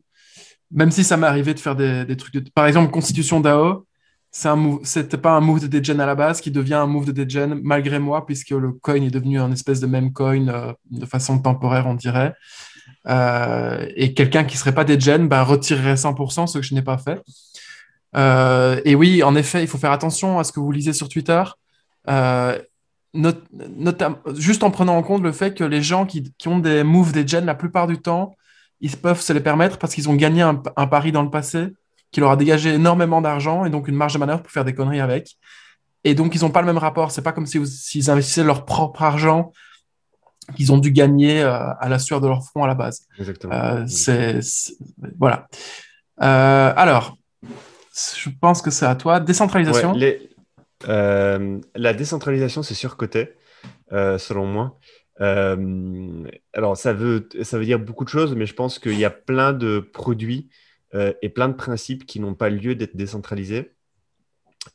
[0.72, 2.34] Même si ça m'est arrivé de faire des, trucs.
[2.34, 2.50] De...
[2.54, 3.88] Par exemple, Constitution DAO,
[4.32, 7.60] c'était pas un move de degen à la base qui devient un move de degen
[7.62, 11.86] malgré moi, puisque le coin est devenu un espèce de même coin de façon temporaire,
[11.88, 12.34] on dirait.
[13.08, 16.82] Euh, et quelqu'un qui serait pas des gens bah, retirerait 100%, ce que je n'ai
[16.82, 17.22] pas fait.
[18.16, 21.10] Euh, et oui, en effet, il faut faire attention à ce que vous lisez sur
[21.10, 21.44] Twitter.
[22.10, 22.60] Euh,
[24.36, 27.28] juste en prenant en compte le fait que les gens qui, ont des moves des
[27.28, 28.36] gens, la plupart du temps,
[28.80, 31.68] ils peuvent se les permettre parce qu'ils ont gagné un, pari dans le passé
[32.12, 34.74] qui leur a dégagé énormément d'argent et donc une marge de manœuvre pour faire des
[34.74, 35.38] conneries avec.
[36.04, 37.12] Et donc, ils n'ont pas le même rapport.
[37.12, 39.52] C'est pas comme s'ils si investissaient leur propre argent
[40.56, 43.08] qu'ils ont dû gagner euh, à la sueur de leur front à la base.
[43.20, 43.54] Exactement.
[43.54, 44.40] Euh, c'est,
[45.18, 45.48] voilà.
[46.22, 47.18] Euh, alors,
[47.94, 49.20] je pense que c'est à toi.
[49.20, 49.94] Décentralisation.
[50.86, 53.34] la décentralisation, c'est surcoté,
[53.92, 54.78] selon moi.
[55.20, 59.12] alors, ça veut, ça veut dire beaucoup de choses, mais je pense qu'il y a
[59.12, 60.50] plein de produits
[60.94, 63.72] et plein de principes qui n'ont pas lieu d'être décentralisés.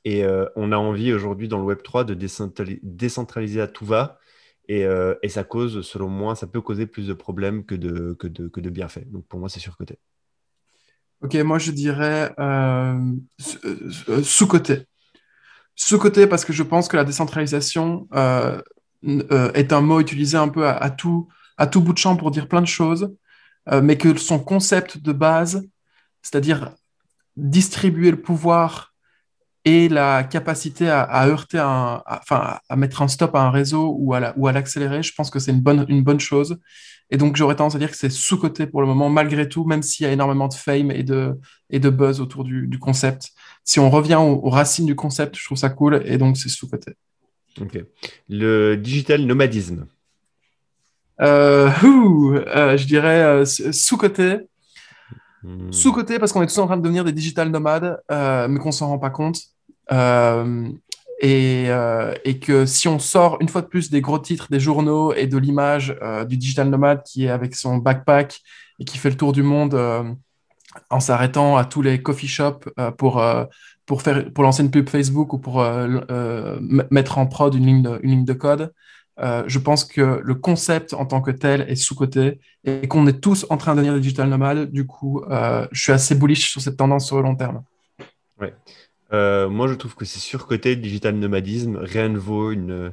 [0.05, 0.24] Et
[0.57, 2.14] on a envie aujourd'hui dans le Web 3 de
[2.83, 4.18] décentraliser à tout va
[4.70, 9.11] euh, et, ça cause, selon moi, ça peut causer plus de problèmes que de, bienfaits.
[9.11, 9.98] Donc pour moi, c'est surcoté.
[11.22, 13.00] Ok, moi je dirais euh,
[13.64, 14.87] euh, sous-côté.
[15.74, 18.07] Sous-côté parce que je pense que la décentralisation
[19.02, 22.66] est un mot utilisé un peu à tout bout de champ pour dire plein de
[22.66, 23.14] choses,
[23.83, 25.66] mais que son concept de base,
[26.27, 26.73] c'est-à-dire
[27.37, 28.95] distribuer le pouvoir
[29.65, 34.15] et la capacité à, heurter, un, enfin, à mettre un stop à un réseau ou
[34.15, 36.59] à, ou à l'accélérer, je pense que c'est une bonne, une bonne chose.
[37.11, 39.83] Et donc, j'aurais tendance à dire que c'est sous-côté pour le moment, malgré tout, même
[39.83, 41.39] s'il y a énormément de fame et de,
[41.71, 43.31] et de buzz autour du, du concept.
[43.65, 46.93] Si on revient aux, racines du concept, je trouve ça cool, et donc c'est sous-côté.
[47.61, 47.79] Ok.
[48.29, 49.87] Le digital nomadisme.
[51.21, 54.39] Euh, euh, je dirais euh, sous-côté.
[55.46, 55.72] Hmm.
[55.72, 58.88] Sous-côté parce qu'on est tous en train de devenir des digital nomades, mais qu'on s'en
[58.88, 59.38] rend pas compte.
[61.22, 61.68] Et,
[62.24, 65.26] et, que si on sort une fois de plus des gros titres des journaux et
[65.26, 65.96] de l'image
[66.28, 68.40] du digital nomade qui est avec son backpack
[68.80, 69.74] et qui fait le tour du monde
[70.90, 73.24] en s'arrêtant à tous les coffee shops pour,
[73.87, 75.64] pour, faire, pour lancer une pub Facebook ou pour
[76.90, 78.72] mettre en prod une ligne une ligne de code,
[79.18, 83.20] euh, je pense que le concept en tant que tel est sous-coté et qu'on est
[83.20, 84.70] tous en train de devenir des digital nomades.
[84.70, 87.64] Du coup, euh, je suis assez bullish sur cette tendance sur le long terme.
[88.40, 88.55] Ouais.
[89.12, 91.76] Euh, moi, je trouve que c'est surcoté le digital nomadisme.
[91.76, 92.92] Rien ne vaut une,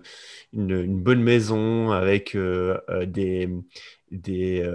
[0.54, 3.50] une, bonne maison avec des,
[4.12, 4.70] des,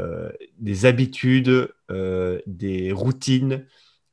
[0.59, 3.65] des, habitudes, des routines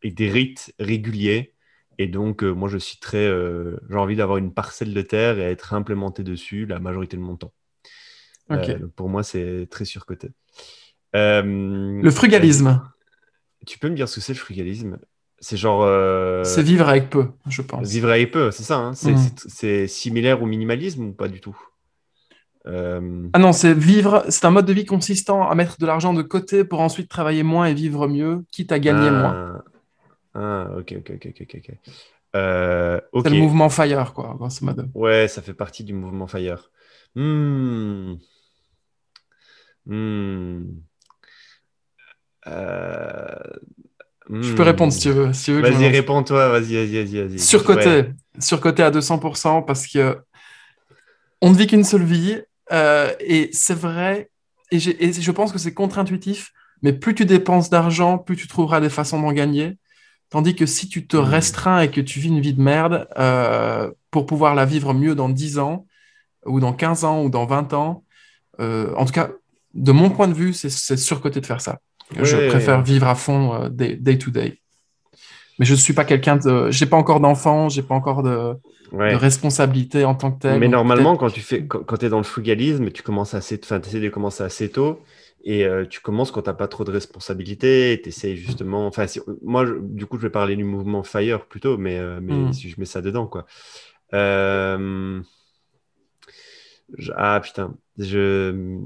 [0.03, 1.54] et des rites réguliers.
[1.97, 3.25] Et donc, euh, moi, je suis très.
[3.25, 7.21] Euh, j'ai envie d'avoir une parcelle de terre et être implémenté dessus la majorité de
[7.21, 7.53] mon temps.
[8.51, 10.29] Euh, pour moi, c'est très surcoté.
[11.13, 12.81] le frugalisme.
[13.65, 14.99] Tu peux me dire ce que c'est le frugalisme?
[15.39, 15.83] C'est genre.
[16.45, 17.87] C'est vivre avec peu, je pense.
[17.87, 18.77] Vivre avec peu, c'est ça.
[18.77, 19.17] Hein mm.
[19.47, 21.57] c'est similaire au minimalisme ou pas du tout?
[22.67, 24.25] Ah non, c'est vivre.
[24.29, 27.43] C'est un mode de vie consistant à mettre de l'argent de côté pour ensuite travailler
[27.43, 29.11] moins et vivre mieux, quitte à gagner ah.
[29.11, 29.63] moins.
[30.35, 31.77] Ah, ok, ok, ok, ok, ok.
[32.35, 34.83] Euh, c'est le mouvement Fire, quoi, grosso modo.
[34.93, 36.69] Ouais, ça fait partie du mouvement Fire.
[37.15, 38.15] Hmm.
[39.85, 40.63] Hmm.
[42.47, 43.39] Euh...
[44.29, 45.33] Je peux répondre si tu veux.
[45.33, 47.37] Si vas-y, réponds-toi, vas-y, vas-y, vas-y.
[47.37, 48.05] Vas surcoté,
[48.39, 50.17] surcoté à 200% parce que
[51.41, 54.31] on ne vit qu'une seule vie euh, et c'est vrai,
[54.71, 58.81] et, et, je pense que c'est contre-intuitif, mais plus tu dépenses d'argent, plus tu trouveras
[58.81, 59.77] des façons d'en gagner.
[60.29, 61.21] Tandis que si tu te mmh.
[61.21, 65.15] restreins et que tu vis une vie de merde, euh, pour pouvoir la vivre mieux
[65.15, 65.85] dans 10 ans,
[66.45, 68.03] ou dans 15 ans, ou dans 20 ans,
[68.59, 69.29] euh, en tout cas,
[69.73, 71.79] de mon point de vue, c'est surcoté de faire ça.
[72.21, 74.59] Je préfère vivre à fond euh, day, to day.
[75.57, 76.69] Mais je ne suis pas quelqu'un de.
[76.69, 78.55] J'ai pas encore d'enfant, j'ai pas encore de,
[78.91, 80.59] responsabilité en tant que tel.
[80.59, 83.99] Mais normalement, quand tu fais, quand, es dans le frugalisme, tu commences assez, enfin, essaies
[83.99, 84.99] de commencer assez tôt.
[85.47, 88.87] Et euh, tu commences quand tu n'as pas trop de responsabilités, tu essaies justement.
[88.87, 89.05] Enfin,
[89.43, 92.53] moi, du coup, je vais parler du mouvement Fire plutôt, mais, euh, mais hmm.
[92.53, 93.45] si je mets ça dedans, quoi.
[94.15, 95.21] Euh,
[97.15, 98.79] ah putain, je.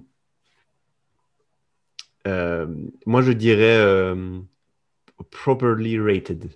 [3.05, 4.13] moi, je dirais
[5.31, 6.49] properly rated.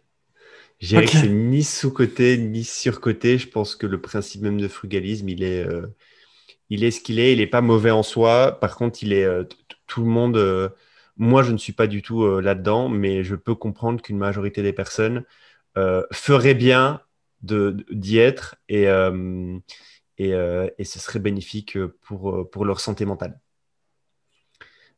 [0.79, 3.37] Je dirais que c'est ni sous-côté, ni sur-côté.
[3.37, 5.65] Je pense que le principe même de frugalisme, il est,
[6.69, 7.31] il est ce qu'il est.
[7.31, 8.59] Il n'est pas mauvais en soi.
[8.59, 9.25] Par contre, il est
[9.93, 10.69] tout le monde, euh,
[11.17, 14.63] moi je ne suis pas du tout euh, là-dedans, mais je peux comprendre qu'une majorité
[14.63, 15.23] des personnes
[15.77, 17.01] euh, feraient bien
[17.43, 18.85] d'y être et,
[20.17, 23.37] et, et, ce serait bénéfique pour, pour leur santé mentale.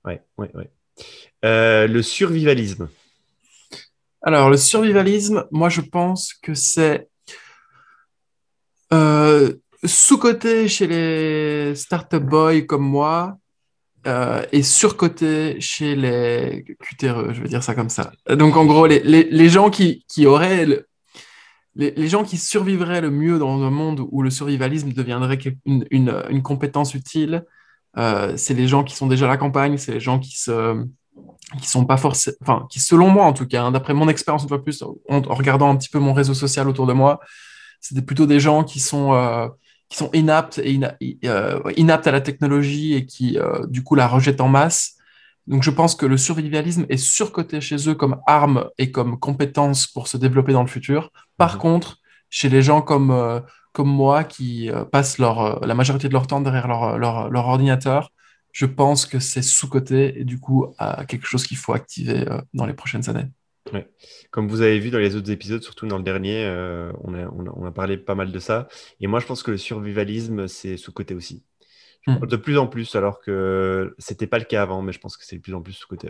[0.05, 0.69] Ouais, ouais, ouais.
[1.41, 2.87] le survivalisme.
[4.21, 7.09] Alors, le survivalisme, moi je pense que c'est
[9.83, 13.39] sous-côté chez les startup boys comme moi,
[14.07, 18.11] euh, est surcoté chez les cutéreux, je vais dire ça comme ça.
[18.29, 20.65] Donc en gros, les, les, gens qui, qui auraient...
[21.75, 25.85] les, les, gens qui survivraient le mieux dans un monde où le survivalisme deviendrait une,
[25.89, 27.45] une, une compétence utile,
[27.97, 30.85] euh, c'est les gens qui sont déjà à la campagne, c'est les gens qui se
[31.59, 34.43] qui sont pas forcément, enfin, qui selon moi en tout cas, hein, d'après mon expérience
[34.43, 37.19] une fois plus, en, regardant un petit peu mon réseau social autour de moi,
[37.79, 39.47] c'était plutôt des gens qui sont euh,
[39.89, 40.79] qui sont inaptes, et
[41.25, 44.95] euh, inaptes à la technologie et qui, euh, du coup, la rejettent en masse.
[45.47, 49.85] Donc, je pense que le survivalisme est surcoté chez eux comme arme et comme compétence
[49.85, 51.11] pour se développer dans le futur.
[51.37, 51.61] Par mhm.
[51.61, 51.97] contre,
[52.29, 53.39] chez les gens comme, euh,
[53.73, 58.11] comme moi qui passent leur, la majorité de leur temps derrière leur, leur, leur ordinateur,
[58.51, 60.73] je pense que c'est sous-coté et du coup
[61.09, 63.27] quelque chose qu'il faut activer dans les prochaines années.
[64.31, 67.71] Comme vous avez vu dans les autres épisodes, surtout dans le dernier, euh, on, a,
[67.71, 68.67] parlé pas mal de ça.
[68.99, 71.43] Et moi, je pense que le survivalisme, c'est sous-côté aussi.
[72.07, 72.19] Hmm.
[72.19, 75.25] De plus en plus, alors que c'était pas le cas avant, mais je pense que
[75.25, 76.09] c'est de plus en plus sous-côté.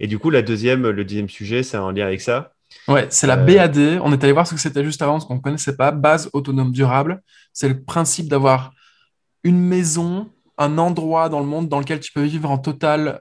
[0.00, 2.54] Et du coup, la deuxième, le deuxième sujet, c'est en lien avec ça.
[2.88, 4.00] Ouais, c'est la euh, BAD.
[4.02, 5.92] On est allé voir ce que c'était juste avant, ce qu'on ne connaissait pas.
[5.92, 7.22] Base autonome durable.
[7.52, 8.72] C'est le principe d'avoir
[9.44, 13.18] une maison un endroit dans le monde dans lequel tu peux vivre en totale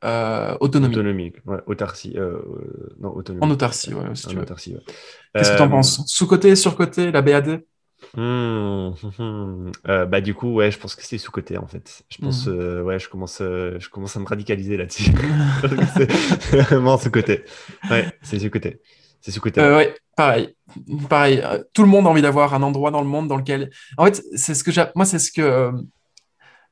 [0.60, 0.96] autonomie.
[0.96, 2.16] Autonomie, ouais, autarcie.
[3.00, 3.46] non, autonomie.
[3.46, 4.36] En autarcie, ouais, si.
[4.38, 4.82] Autarcie, ouais.
[5.36, 6.04] Qu'est-ce que tu en penses?
[6.08, 7.64] Sous-côté, sur-côté, la BAD
[8.16, 8.92] Hmm.
[9.88, 12.46] Euh, bah du coup ouais je pense que c'est sous côté en fait je pense
[12.46, 12.52] Hmm.
[12.52, 15.12] euh, ouais je commence euh, je commence à me radicaliser là-dessus
[15.96, 16.12] c'est
[16.62, 17.44] vraiment sous côté
[17.90, 18.82] ouais c'est sous côté
[19.20, 20.56] c'est sous côté Euh, ouais, pareil.
[21.10, 21.42] Pareil.
[21.44, 23.72] Euh, Tout le monde a envie d'avoir un endroit dans le monde dans lequel.
[23.98, 25.72] En fait, c'est ce que moi, c'est ce que euh,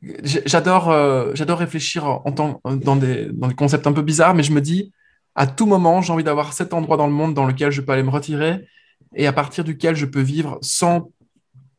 [0.02, 0.92] j'adore.
[0.92, 4.52] euh, j'adore réfléchir en tant dans des dans des concepts un peu bizarres, mais je
[4.52, 4.92] me dis
[5.36, 7.92] à tout moment, j'ai envie d'avoir cet endroit dans le monde dans lequel je peux
[7.92, 8.68] aller me retirer
[9.16, 11.12] et à partir duquel je peux vivre sans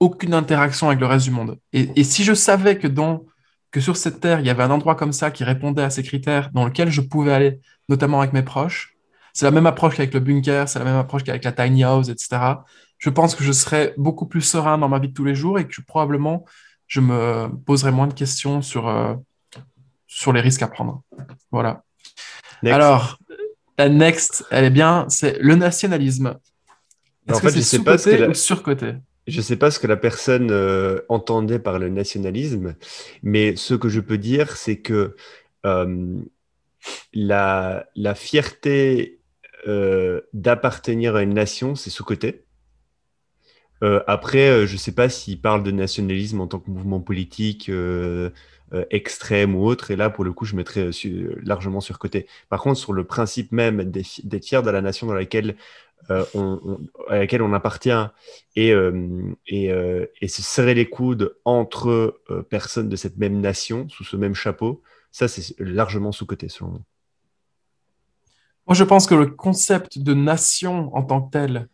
[0.00, 1.58] aucune interaction avec le reste du monde.
[1.72, 3.24] Et, et si je savais que dans
[3.70, 6.02] que sur cette terre, il y avait un endroit comme ça qui répondait à ces
[6.02, 8.96] critères, dans lequel je pouvais aller, notamment avec mes proches,
[9.32, 12.08] c'est la même approche qu'avec le bunker, c'est la même approche qu'avec la tiny house,
[12.08, 12.38] etc.
[12.96, 15.58] Je pense que je serais beaucoup plus serein dans ma vie de tous les jours
[15.58, 16.46] et que probablement
[16.86, 19.14] je me poserais moins de questions sur, euh,
[20.06, 21.02] sur les risques à prendre.
[21.50, 21.82] Voilà.
[22.62, 22.74] Next.
[22.74, 23.18] Alors,
[23.78, 26.38] la next, elle est bien, c'est le nationalisme.
[27.28, 28.94] Est-ce que c'est sais pas ce sous-côté que la- ou surcoté?
[29.26, 32.76] Je ne sais pas ce que la personne euh, entendait par le nationalisme,
[33.24, 35.16] mais ce que je peux dire, c'est que
[35.66, 36.16] euh,
[37.12, 39.18] la, la fierté
[39.66, 42.45] euh, d'appartenir à une nation, c'est sous-côté.
[43.82, 47.00] Euh, après, euh, je ne sais pas s'il parle de nationalisme en tant que mouvement
[47.00, 48.30] politique euh,
[48.90, 50.90] extrême ou autre, et là, pour le coup, je mettrais
[51.42, 52.26] largement sur côté.
[52.48, 55.54] Par contre, sur le principe même d'être fi- d'être fier de la nation à laquelle
[56.08, 57.90] on appartient
[58.56, 64.82] et, se serrer les coudes entre personnes de cette même nation, sous ce même chapeau,
[65.12, 66.80] ça, c'est largement sous-côté, selon moi.
[68.66, 71.68] Moi, je pense que le concept de nation en tant que tel,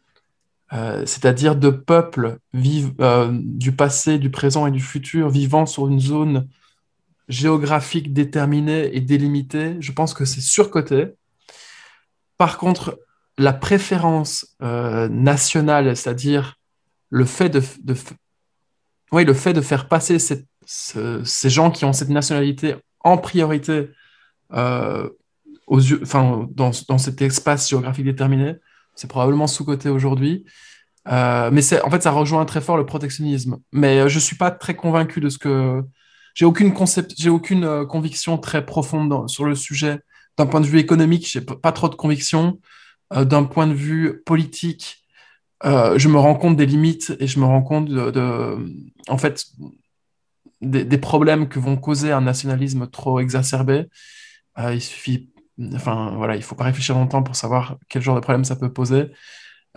[0.72, 5.86] euh, c'est-à-dire de peuple vive, euh, du passé, du présent et du futur vivant sur
[5.86, 6.48] une zone
[7.28, 11.08] géographique déterminée et délimitée, je pense que c'est surcoté.
[12.38, 12.98] Par contre,
[13.36, 16.56] la préférence euh, nationale, c'est-à-dire
[17.10, 17.94] le fait de, de,
[19.12, 23.90] oui, le faire passer ces gens qui ont cette nationalité en priorité
[24.50, 26.00] aux yeux,
[26.54, 28.56] dans cet espace géographique déterminé,
[28.94, 30.44] c'est probablement sous-coté aujourd'hui.
[31.08, 33.58] Euh, mais en fait, ça rejoint très fort le protectionnisme.
[33.72, 35.82] Mais euh, je suis pas très convaincu de ce que.
[36.34, 40.00] J'ai aucune concept, aucune euh, conviction très profonde sur le sujet.
[40.38, 42.58] D'un point de vue économique, j'ai pas trop de conviction.
[43.14, 45.04] D'un point de vue politique,
[45.62, 48.56] je me rends compte des limites et je me rends compte de,
[49.08, 49.44] en fait,
[50.62, 53.84] des, des problèmes que vont causer un nationalisme trop exacerbé.
[54.58, 55.28] Il suffit,
[55.74, 58.72] enfin voilà, il faut pas réfléchir longtemps pour savoir quel genre de problème ça peut
[58.72, 59.10] poser.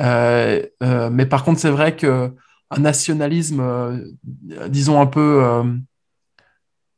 [0.02, 2.34] Euh, euh, mais par contre, c'est vrai que
[2.72, 5.64] un nationalisme, euh, disons un peu,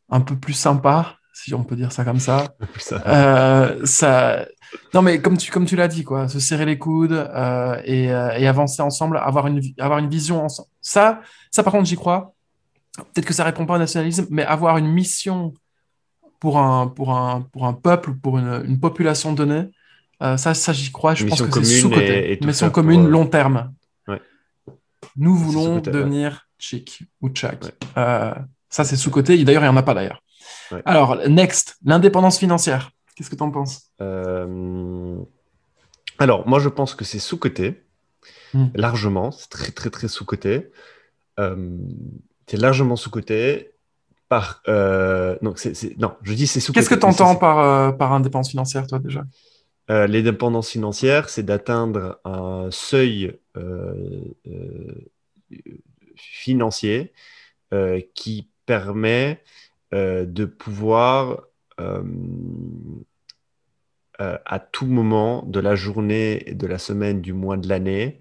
[0.10, 2.56] un peu plus sympa, si on peut dire ça comme ça,
[3.86, 4.46] Ça.
[4.94, 7.30] non mais comme tu comme tu l'as dit quoi, se serrer les coudes
[7.84, 10.70] et, et avancer ensemble, avoir une avoir une vision ensemble.
[10.82, 11.22] Ça,
[11.52, 12.34] ça par contre j'y crois.
[13.14, 15.54] Peut-être que ça répond pas au nationalisme, mais avoir une mission
[16.40, 19.70] pour un pour un pour un peuple, pour une, une population donnée,
[20.22, 21.14] euh, ça ça j'y crois.
[21.16, 22.40] Je pense que c'est commune sous-côté.
[22.42, 23.74] mission faire pour, commune euh, long terme.
[24.08, 24.22] Ouais.
[25.16, 27.64] Nous voulons devenir chic ou tchak.
[27.64, 27.72] Ouais.
[27.98, 28.34] Euh,
[28.70, 29.44] ça c'est sous-côté.
[29.44, 30.22] D'ailleurs il y en a pas d'ailleurs.
[30.72, 30.82] Ouais.
[30.86, 32.92] Alors next, l'indépendance financière.
[33.16, 33.82] Qu'est-ce que tu en penses?
[34.00, 35.18] Euh,
[36.20, 37.84] Alors, moi, je pense que c'est sous-côté,
[38.54, 38.68] Hmm.
[38.76, 39.32] largement.
[39.32, 40.72] C'est très, très, très sous-côté.
[41.38, 43.72] C'est largement sous-côté.
[44.30, 46.80] Par, euh, non, je dis c'est sous-côté.
[46.82, 49.24] Qu'est-ce que tu entends par, euh, par indépendance financière, toi, déjà?
[49.90, 55.08] Euh, l'indépendance financière, c'est d'atteindre un seuil euh, euh,
[56.18, 57.14] financier
[57.74, 59.42] euh, qui permet
[59.94, 61.44] euh, de pouvoir,
[61.80, 62.04] euh,
[64.20, 68.20] euh, à tout moment de la journée, de la semaine, du mois, de l'année,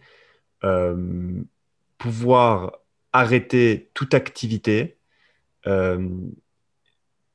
[0.62, 1.42] euh,
[1.99, 2.79] pouvoir
[3.12, 4.95] arrêter toute activité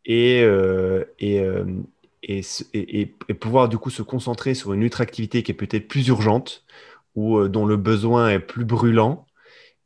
[0.05, 1.65] et, euh, et, euh,
[2.23, 2.41] et,
[2.73, 6.07] et- et- pouvoir du coup se concentrer sur une autre activité qui est peut-être plus
[6.07, 6.63] urgente
[7.15, 9.25] ou euh, dont le besoin est plus brûlant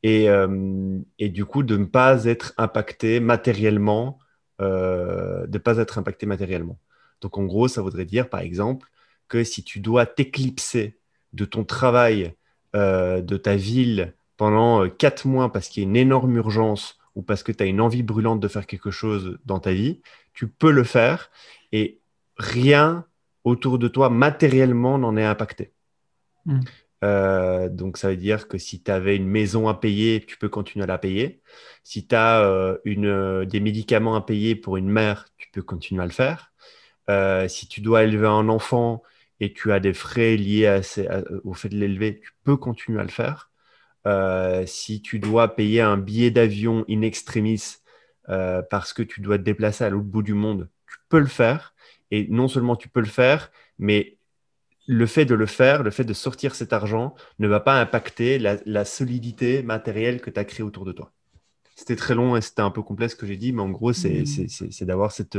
[0.03, 4.19] et, euh, et du coup de ne pas être impacté matériellement,
[4.61, 6.79] euh, de ne pas être impacté matériellement.
[7.21, 8.89] Donc en gros, ça voudrait dire par exemple
[9.27, 10.99] que si tu dois t'éclipser
[11.33, 12.35] de ton travail,
[12.75, 16.97] euh, de ta ville pendant euh, quatre mois parce qu'il y a une énorme urgence
[17.15, 20.01] ou parce que tu as une envie brûlante de faire quelque chose dans ta vie,
[20.33, 21.31] tu peux le faire
[21.71, 21.99] et
[22.37, 23.05] rien
[23.43, 25.71] autour de toi matériellement n'en est impacté.
[26.45, 26.59] Mm.
[27.69, 30.83] donc, ça veut dire que si tu avais une maison à payer, tu peux continuer
[30.83, 31.41] à la payer.
[31.83, 36.05] Si tu as une, des médicaments à payer pour une mère, tu peux continuer à
[36.05, 36.51] le faire.
[37.49, 39.03] si tu dois élever un enfant
[39.39, 40.81] et tu as des frais liés
[41.43, 43.51] au fait de l'élever, tu peux continuer à le faire.
[44.65, 47.77] Si tu dois payer un billet d'avion in extremis
[48.27, 51.73] parce que tu dois te déplacer à l'autre bout du monde, tu peux le faire.
[52.11, 54.17] Et non seulement tu peux le faire, mais
[54.87, 58.39] le fait de le faire, le fait de sortir cet argent ne va pas impacter
[58.39, 61.11] la, solidité matérielle que tu as créée autour de toi.
[61.75, 63.91] C'était très long et c'était un peu complexe ce que j'ai dit, mais en gros,
[63.91, 64.85] c'est mmh.
[64.85, 65.37] d'avoir cette,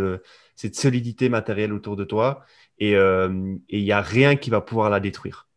[0.55, 2.45] cette, solidité matérielle autour de toi
[2.79, 5.49] et euh, il n'y a rien qui va pouvoir la détruire.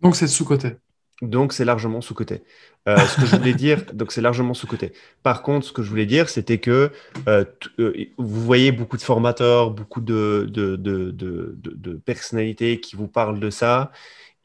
[0.00, 0.76] Donc c'est sous-côté.
[1.22, 2.42] Donc c'est largement sous-côté.
[2.86, 4.92] Euh, ce que je voulais dire, donc c'est largement sous-côté.
[5.22, 6.90] Par contre, ce que je voulais dire, c'était que
[7.28, 7.44] euh,
[7.78, 13.50] vous voyez beaucoup de formateurs, beaucoup de, de, de, de personnalités qui vous parlent de
[13.50, 13.92] ça.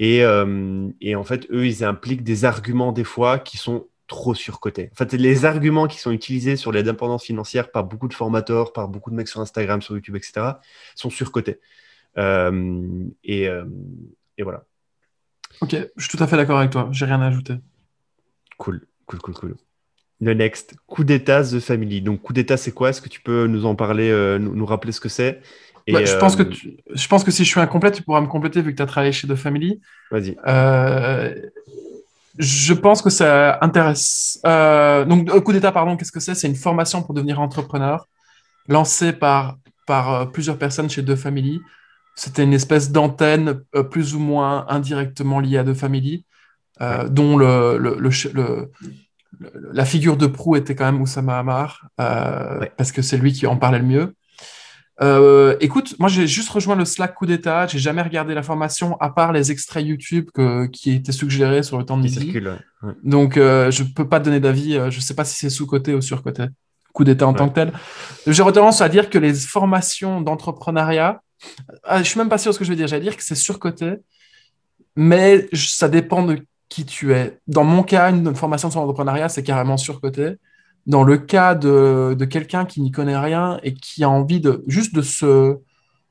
[0.02, 0.20] Et,
[1.02, 4.90] et, en fait, eux, ils impliquent des arguments des fois qui sont trop surcotés.
[4.92, 8.74] En fait, les arguments qui sont utilisés sur les dépendances financières par beaucoup de formateurs,
[8.74, 10.48] par beaucoup de mecs sur Instagram, sur YouTube, etc.,
[10.96, 11.62] sont surcotés.
[12.18, 13.64] Euh, et, euh,
[14.38, 14.66] et, voilà.
[15.62, 16.90] Ok, je suis tout à fait d'accord avec toi.
[16.92, 17.56] J'ai rien à ajouter.
[18.58, 19.56] Cool, cool, cool, cool.
[20.22, 22.02] Le next, coup d'état The Family.
[22.02, 22.90] Donc, coup d'état, c'est quoi?
[22.90, 25.42] Est-ce que tu peux nous en parler, euh, nous, rappeler ce que c'est?
[25.92, 28.62] Bah, je, pense que je pense que si je suis incomplet, tu pourras me compléter
[28.62, 29.82] vu que tu as travaillé chez The Family.
[30.12, 30.36] Vas-y
[32.40, 34.40] je pense que ça intéresse.
[34.46, 36.36] Euh, donc, coup d'état, pardon, qu'est-ce que c'est?
[36.36, 38.08] C'est une formation pour devenir entrepreneur
[38.68, 41.60] lancée par, par euh, plusieurs personnes chez Deux Family.
[42.20, 46.26] C'était une espèce d'antenne euh, plus ou moins indirectement liée à Deux Family,
[47.10, 48.72] dont le, le,
[49.74, 53.58] la figure de proue était quand même Oussama Hamar, parce que c'est lui qui en
[53.58, 54.14] parlait le mieux.
[55.02, 58.98] Euh, écoute, moi j'ai juste rejoint le Slack coup d'état, j'ai jamais regardé la formation
[59.00, 60.30] à part les extraits YouTube
[60.74, 62.34] qui étaient suggérés sur le temps de midi.
[63.04, 65.94] Donc euh, je peux pas te donner d'avis, euh, je sais pas si c'est sous-côté
[65.94, 66.46] ou sur-côté.
[66.92, 67.72] Coup d'état en tant que tel.
[68.28, 71.22] J'ai tendance à dire que les formations d'entrepreneuriat,
[71.84, 73.24] ah, je suis même pas sûr de ce que je veux dire, j'allais dire que
[73.24, 73.96] c'est sur-côté,
[74.96, 77.40] mais ça dépend de qui tu es.
[77.48, 80.36] Dans mon cas, une formation sur l'entrepreneuriat, c'est carrément sur-côté
[80.90, 84.94] dans le cas de, quelqu'un qui n'y connaît rien et qui a envie de juste
[84.96, 85.58] de se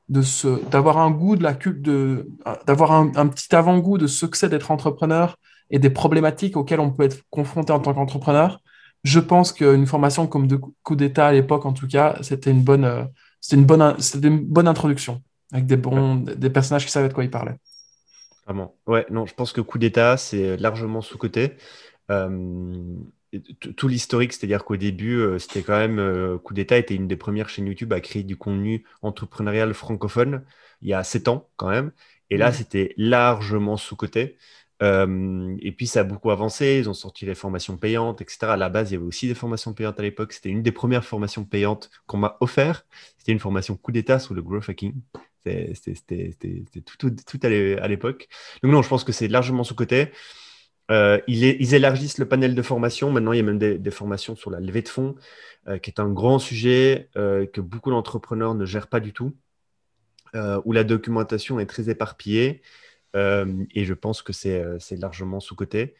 [0.07, 2.27] de se d'avoir un goût de la de
[2.65, 5.37] d'avoir un, petit avant-goût de ce que c'est d'être entrepreneur
[5.69, 8.61] et des problématiques auxquelles on peut être confronté en tant qu'entrepreneur,
[9.03, 12.63] je pense qu'une formation comme de coup d'état à l'époque en tout cas, c'était une
[12.63, 13.07] bonne
[13.41, 15.21] c'était une bonne c'était une bonne introduction
[15.51, 17.57] avec des bons des personnages qui savaient de quoi ils parlaient.
[18.45, 18.75] Vraiment.
[18.87, 21.55] Ouais, non, je pense que coup d'état c'est largement sous-côté.
[22.09, 22.95] Euh,
[23.75, 27.15] tout l'historique, c'est-à-dire qu'au début, euh, c'était quand même, euh, Coup d'État était une des
[27.15, 30.43] premières chaînes YouTube à créer du contenu entrepreneurial francophone
[30.81, 31.91] il y a sept ans quand même.
[32.31, 34.37] Et là, c'était largement sous-côté.
[34.81, 36.77] Euh, et puis, ça a beaucoup avancé.
[36.79, 38.47] Ils ont sorti les formations payantes, etc.
[38.53, 40.33] À la base, il y avait aussi des formations payantes à l'époque.
[40.33, 42.85] C'était une des premières formations payantes qu'on m'a offert.
[43.17, 44.93] C'était une formation coup d'État sur le growth hacking.
[45.45, 46.35] C'était
[46.97, 48.27] tout, à l'époque.
[48.63, 50.11] Donc, non, je pense que c'est largement sous-côté.
[50.91, 53.11] Euh, ils, élargissent le panel de formation.
[53.11, 55.15] Maintenant, il y a même des, formations sur la levée de fonds,
[55.67, 59.35] euh, qui est un grand sujet que beaucoup d'entrepreneurs ne gèrent pas du tout,
[60.33, 62.61] où la documentation est très éparpillée.
[63.15, 65.95] Et je pense que c'est largement sous-côté.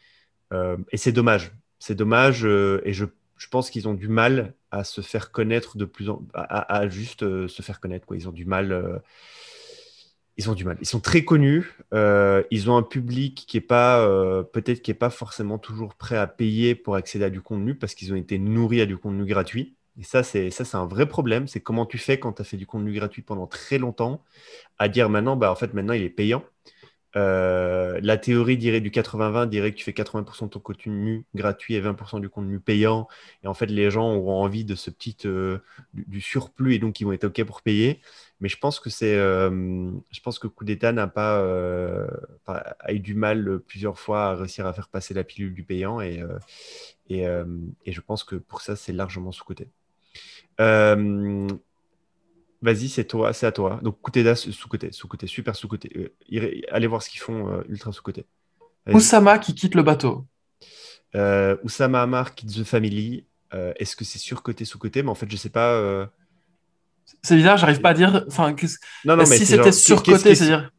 [0.52, 1.52] et c'est dommage.
[1.78, 2.44] C'est dommage.
[2.44, 3.04] et je,
[3.50, 7.20] pense qu'ils ont du mal à se faire connaître de plus en à, à juste
[7.20, 8.06] se faire connaître.
[8.06, 8.16] Quoi.
[8.16, 9.00] Ils ont du mal
[10.40, 10.78] ils ont du mal.
[10.80, 11.76] Ils sont très connus.
[11.92, 15.94] Euh, ils ont un public qui est pas, euh, peut-être qui est pas forcément toujours
[15.94, 18.96] prêt à payer pour accéder à du contenu parce qu'ils ont été nourris à du
[18.96, 19.76] contenu gratuit.
[19.98, 21.46] Et ça, c'est ça, c'est un vrai problème.
[21.46, 24.24] C'est comment tu fais quand tu as fait du contenu gratuit pendant très longtemps
[24.78, 26.42] à dire maintenant, bah en fait maintenant il est payant.
[27.16, 31.74] Euh, la théorie dirait du 80-20 dirait que tu fais 80% de ton contenu gratuit
[31.74, 33.08] et 20% du contenu payant.
[33.42, 35.16] Et en fait, les gens auront envie de ce petit
[35.94, 38.00] du, surplus et donc ils vont être OK pour payer.
[38.40, 42.06] Mais je pense que c'est, euh, je pense que Coup d'État n'a pas, euh,
[42.46, 45.64] a eu du mal euh, plusieurs fois à réussir à faire passer la pilule du
[45.64, 46.22] payant et,
[47.08, 47.22] et,
[47.86, 49.68] je pense que pour ça c'est largement sous côté.
[52.62, 53.80] Vas-y, c'est toi, c'est à toi.
[53.82, 56.12] Donc Coup d'État sous côté, sous côté, super sous côté.
[56.70, 58.26] allez voir ce qu'ils font ultra sous côté.
[58.92, 60.26] Oussama qui quitte le bateau.
[61.62, 63.24] Oussama Amar quitte The Family.
[63.52, 66.10] Est-ce que c'est sur côté sous côté Mais en fait, je sais pas.
[67.22, 68.24] C'est bizarre, j'arrive pas à dire.
[68.28, 68.54] Enfin,
[69.04, 70.70] non, non, mais si c'était surcoté, c'est-à-dire.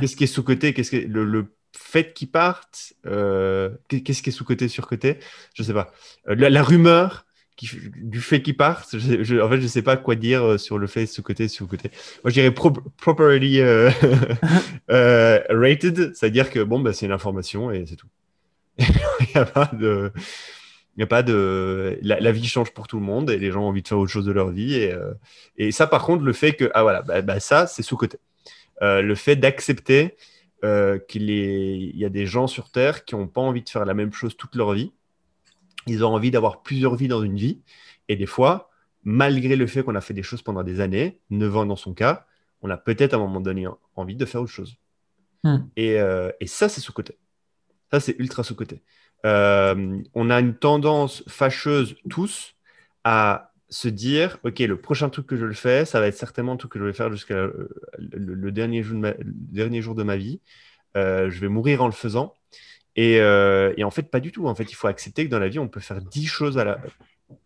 [0.00, 0.72] Qu'est-ce qui est sous-côté?
[0.72, 1.46] Qu'est-ce que le,
[1.76, 5.18] fait qu'ils partent euh, Qu'est-ce qui est sous-côté, sur-côté
[5.54, 5.92] Je sais pas.
[6.28, 7.26] Euh, la, rumeur
[7.56, 8.84] du fait qu'il part.
[8.94, 11.90] En fait, je sais pas quoi dire euh, sur le fait sous-côté, sous-côté.
[12.22, 13.90] Moi, je dirais properly euh,
[14.90, 18.08] euh, rated, c'est-à-dire que bon, bah, c'est une information et c'est tout.
[18.78, 18.86] Il
[19.34, 20.12] n'y a pas de.
[20.96, 21.98] Il a pas de.
[22.02, 24.12] La, vie change pour tout le monde et les gens ont envie de faire autre
[24.12, 24.74] chose de leur vie.
[24.74, 24.94] Et,
[25.56, 26.70] et ça, par contre, le fait que.
[26.74, 28.18] Ah voilà, bah, bah ça, c'est sous-côté.
[28.80, 30.16] le fait d'accepter
[31.08, 34.12] qu'il y a des gens sur Terre qui n'ont pas envie de faire la même
[34.12, 34.92] chose toute leur vie
[35.86, 37.60] ils ont envie d'avoir plusieurs vies dans une vie.
[38.08, 38.70] Et des fois,
[39.02, 41.94] malgré le fait qu'on a fait des choses pendant des années, 9 ans dans son
[41.94, 42.26] cas,
[42.62, 44.76] on a peut-être à un moment donné envie de faire autre chose.
[45.44, 45.58] Hmm.
[45.78, 47.18] Euh, et, ça, c'est sous-côté.
[47.90, 48.82] Ça, c'est ultra sous-côté.
[49.26, 52.54] Euh, on a une tendance fâcheuse tous
[53.04, 56.52] à se dire, OK, le prochain truc que je le fais, ça va être certainement
[56.52, 57.68] le truc que je vais faire jusqu'à euh,
[57.98, 60.40] le, dernier, jour de ma, dernier jour de ma vie.
[60.94, 62.34] je vais mourir en le faisant.
[62.98, 64.46] Euh, et, en fait, pas du tout.
[64.46, 66.64] En fait, il faut accepter que dans la vie, on peut faire dix choses à
[66.64, 66.78] la,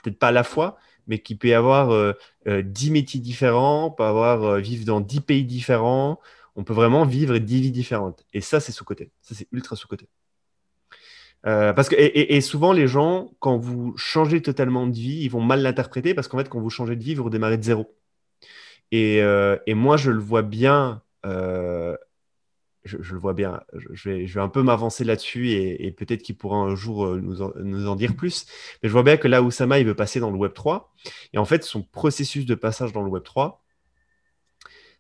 [0.03, 2.13] peut-être pas à la fois, mais qu'il peut y avoir euh,
[2.47, 6.21] euh, dix métiers différents, on peut avoir vivre dans dix pays différents.
[6.57, 8.27] On peut vraiment vivre dix vies différentes.
[8.35, 9.13] Et ça, c'est sous-côté.
[9.23, 10.09] Ça, c'est ultra sous-côté.
[11.45, 15.63] parce que, et, souvent, les gens, quand vous changez totalement de vie, ils vont mal
[15.63, 17.95] l'interpréter parce qu'en fait, quand vous changez de vie, vous redémarrez de zéro.
[18.91, 21.01] Et, et moi, je le vois bien
[22.89, 23.61] je, le vois bien.
[23.93, 27.53] Je, vais, un peu m'avancer là-dessus et, peut-être qu'il pourra un jour euh, nous en,
[27.86, 28.47] en, dire plus.
[28.82, 30.93] Mais je vois bien que là, Oussama, il veut passer dans le Web 3.
[31.32, 33.62] Et en fait, son processus de passage dans le Web 3,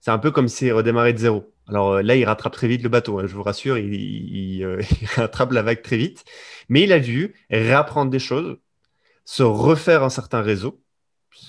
[0.00, 1.52] c'est un peu comme s'il redémarrait de zéro.
[1.68, 4.80] Alors euh, là, il rattrape très vite le bateau, hein, je vous rassure, il, euh,
[5.02, 6.24] il, rattrape la vague très vite.
[6.68, 8.58] Mais il a dû réapprendre des choses,
[9.24, 10.82] se refaire un certain réseau.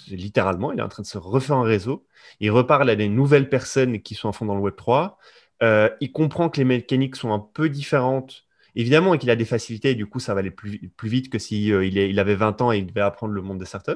[0.09, 2.05] Littéralement, il est en train de se refaire un réseau.
[2.39, 5.17] Il reparle à des nouvelles personnes qui sont à fond dans le Web 3.
[5.63, 8.45] Euh, il comprend que les mécaniques sont un peu différentes,
[8.75, 11.39] évidemment, et qu'il a des facilités, et du coup, ça va aller plus, vite que
[11.39, 13.91] s'il si, euh, il, avait 20 ans et il devait apprendre le monde des startups.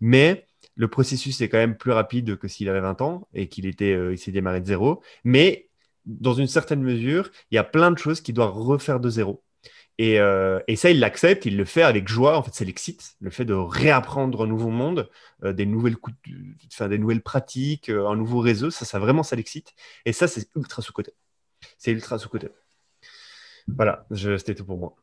[0.00, 0.46] Mais
[0.76, 3.92] le processus est quand même plus rapide que s'il avait 20 ans et qu'il était,
[3.92, 5.02] euh, il s'est démarré de zéro.
[5.24, 5.68] Mais
[6.06, 9.42] dans une certaine mesure, il y a plein de choses qu'il doit refaire de zéro.
[10.00, 12.36] Euh, et, ça, il l'accepte, il le fait avec joie.
[12.36, 15.08] En fait, c'est l'excite, le fait de réapprendre un nouveau monde,
[15.44, 15.96] euh, des, nouvelles
[16.80, 18.70] des nouvelles pratiques, euh, un nouveau réseau.
[18.70, 19.74] Ça, ça vraiment, ça l'excite.
[20.04, 21.12] Et ça, c'est ultra sous-côté.
[21.78, 22.48] C'est ultra sous-côté.
[23.68, 24.94] Voilà, c'était tout pour moi.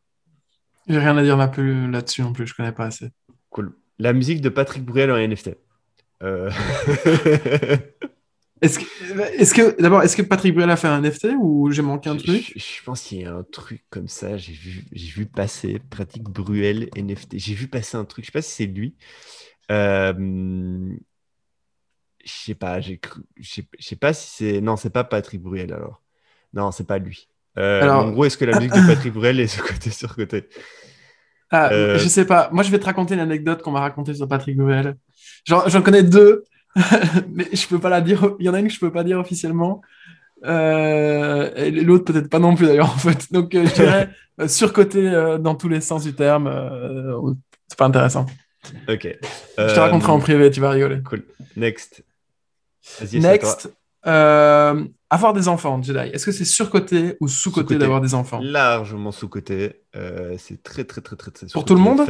[0.88, 3.10] J'ai rien à dire là-dessus non plus, je connais pas assez.
[3.50, 3.76] Cool.
[3.98, 5.56] La musique de Patrick Bruel en NFT.
[8.64, 12.16] Est-ce que, d'abord, est-ce que Patrick Bruel a fait un NFT ou j'ai manqué un
[12.16, 12.52] truc?
[12.56, 14.36] je, pense qu'il y a un truc comme ça.
[14.36, 17.34] J'ai vu, j'ai vu passer Patrick Bruel NFT.
[17.38, 18.24] J'ai vu passer un truc.
[18.24, 18.96] Je sais pas si c'est lui.
[19.70, 20.94] Euh,
[22.24, 22.80] je sais pas.
[22.80, 23.00] J'ai
[23.36, 24.60] Je sais pas si c'est.
[24.60, 26.02] Non, c'est pas Patrick Bruel alors.
[26.54, 27.28] Non, c'est pas lui.
[27.58, 28.06] Euh, alors...
[28.06, 30.48] En gros, est-ce que la musique de Patrick Bruel est sur côté sur côté?
[31.50, 31.98] Ah, euh...
[31.98, 32.48] Je sais pas.
[32.52, 34.96] Moi, je vais te raconter une anecdote qu'on m'a racontée sur Patrick Bruel.
[35.44, 36.44] J'en connais deux.
[37.32, 38.34] mais je peux pas la dire.
[38.38, 39.82] Il y en a une que je peux pas dire officiellement.
[40.44, 43.32] Euh, et l'autre peut-être pas non plus d'ailleurs en fait.
[43.32, 44.10] Donc euh, je dirais
[44.40, 45.10] euh, surcoté
[45.40, 46.50] dans tous les sens du terme.
[47.68, 48.26] c'est pas intéressant.
[48.88, 49.08] Ok.
[49.58, 51.02] Je te raconterai en privé, tu vas rigoler.
[51.02, 51.24] Cool.
[51.56, 52.04] Next.
[53.12, 53.72] Next.
[54.02, 56.10] avoir des enfants, Jedi.
[56.12, 58.40] Est-ce que c'est surcoté ou sous-coté d'avoir des enfants?
[58.42, 59.82] Largement sous-coté.
[60.38, 61.46] c'est très très très très très.
[61.48, 62.00] Pour tout le monde?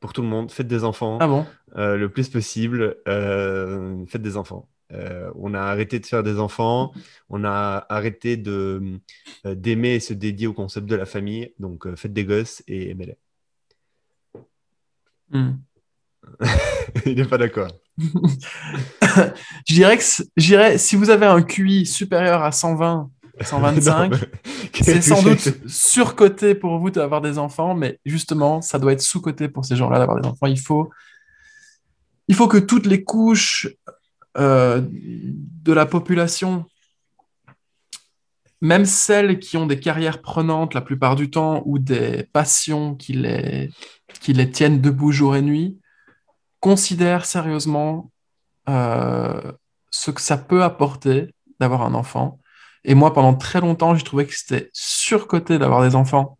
[0.00, 0.50] Pour tout le monde.
[0.50, 1.46] Faites des enfants ah bon?
[1.76, 2.96] Euh, le plus possible.
[3.08, 4.68] Euh, faites des enfants.
[4.92, 6.92] Euh, on a arrêté de faire des enfants.
[7.30, 9.00] On a arrêté de
[9.44, 11.54] d'aimer et se dédier au concept de la famille.
[11.58, 13.16] Donc faites des gosses et aimez-les.
[15.30, 15.52] Hmm.
[17.06, 17.70] Il n'est pas d'accord.
[17.98, 20.04] je dirais que
[20.36, 23.10] je si vous avez un QI supérieur à 120
[23.40, 24.14] 125.
[24.80, 29.48] c'est sans doute surcoté pour vous d'avoir des enfants, mais justement, ça doit être sous-coté
[29.48, 30.46] pour ces gens-là d'avoir des enfants.
[30.46, 30.90] Il faut,
[32.32, 33.68] il faut que toutes les couches
[34.38, 36.64] euh, de la population,
[38.62, 43.12] même celles qui ont des carrières prenantes la plupart du temps ou des passions qui
[43.12, 43.68] les,
[44.22, 45.78] qui les tiennent debout jour et nuit,
[46.60, 48.10] considèrent sérieusement
[48.70, 49.52] euh,
[49.90, 52.40] ce que ça peut apporter d'avoir un enfant.
[52.82, 56.38] Et moi, pendant très longtemps, j'ai trouvé que c'était surcoté d'avoir des enfants,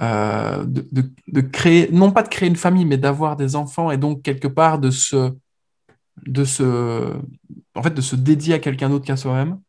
[0.00, 4.22] euh, de, créer, non pas de créer une famille, mais d'avoir des enfants et donc
[4.22, 5.32] quelque part de se,
[6.26, 7.12] de se,
[7.74, 9.60] en fait, de se dédier à quelqu'un d'autre qu'à soi-même.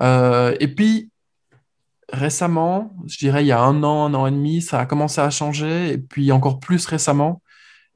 [0.00, 1.10] Euh, et puis,
[2.10, 5.20] récemment, je dirais il y a un an, un an et demi, ça a commencé
[5.20, 7.42] à changer, et puis encore plus récemment.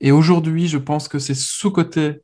[0.01, 2.21] Et aujourd'hui, je pense que c'est sous-coté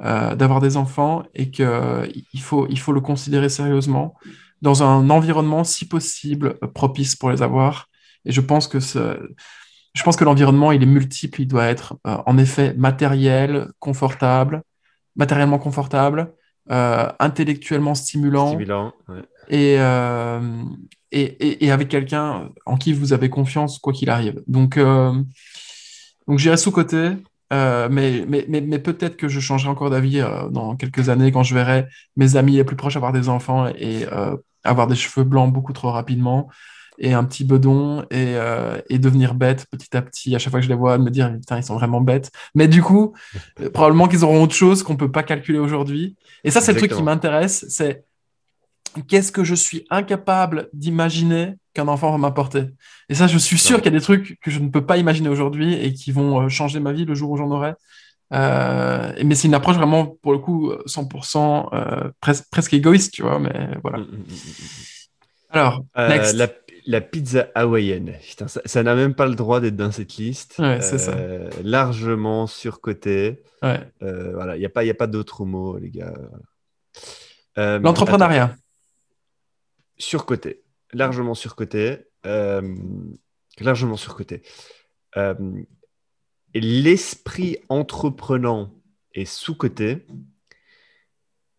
[0.00, 4.14] euh, d'avoir des enfants et qu'il faut, il faut le considérer sérieusement
[4.62, 7.88] dans un environnement, si possible, propice pour les avoir.
[8.24, 11.42] Et je pense que je pense que l'environnement, il est multiple.
[11.42, 14.62] Il doit être en effet matériel, confortable,
[15.16, 16.32] matériellement confortable,
[16.68, 18.48] intellectuellement stimulant.
[18.48, 18.92] Stimulant,
[19.48, 19.78] et,
[21.10, 24.42] et, et, avec quelqu'un en qui vous avez confiance, quoi qu'il arrive.
[24.46, 24.78] Donc,
[26.28, 27.12] donc j'irai sous-côté.
[27.52, 31.42] Euh, mais, mais, mais, peut-être que je changerai encore d'avis euh, dans quelques années quand
[31.42, 35.24] je verrai mes amis les plus proches avoir des enfants et euh, avoir des cheveux
[35.24, 36.48] blancs beaucoup trop rapidement
[36.98, 38.34] et un petit bedon et,
[38.88, 41.10] et, devenir bête petit à petit à chaque fois que je les vois, de me
[41.10, 42.30] dire putain, ils sont vraiment bêtes.
[42.54, 43.14] Mais du coup,
[43.72, 46.16] probablement qu'ils auront autre chose qu'on ne peut pas calculer aujourd'hui.
[46.44, 48.04] Et ça, c'est le truc qui m'intéresse c'est
[49.06, 52.64] qu'est-ce que je suis incapable d'imaginer qu'un enfant va m'apporter?
[53.08, 54.96] Et ça, je suis sûr qu'il y a des trucs que je ne peux pas
[54.96, 57.74] imaginer aujourd'hui et qui vont euh, changer ma vie le jour où j'en aurai.
[58.34, 62.10] Euh, mais c'est une approche vraiment, pour le coup, 100% euh,
[62.50, 63.38] presque égoïste, tu vois.
[63.38, 64.04] Mais voilà.
[65.50, 65.84] Alors,
[66.86, 68.14] La, pizza hawaïenne.
[68.64, 70.54] ça n'a même pas le droit d'être dans cette liste.
[70.80, 71.14] c'est ça.
[71.62, 73.42] Largement surcoté.
[73.60, 76.14] voilà, il n'y a pas, y a pas d'autres mots, les gars.
[77.56, 78.56] L'entrepreneuriat
[79.98, 82.76] surcoté, largement surcoté, euh,
[83.60, 84.42] largement surcoté.
[85.16, 85.34] Euh,
[86.54, 88.74] L'esprit entreprenant
[89.12, 90.06] est sous-coté.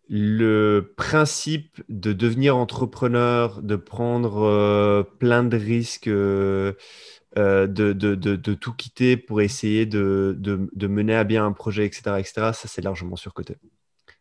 [0.10, 6.74] Le principe de devenir entrepreneur, de prendre euh, plein de risques, euh,
[7.36, 10.36] de, de, de, tout quitter pour essayer de,
[10.82, 13.58] mener à bien un projet, etc., etc., ça c'est largement surcoté.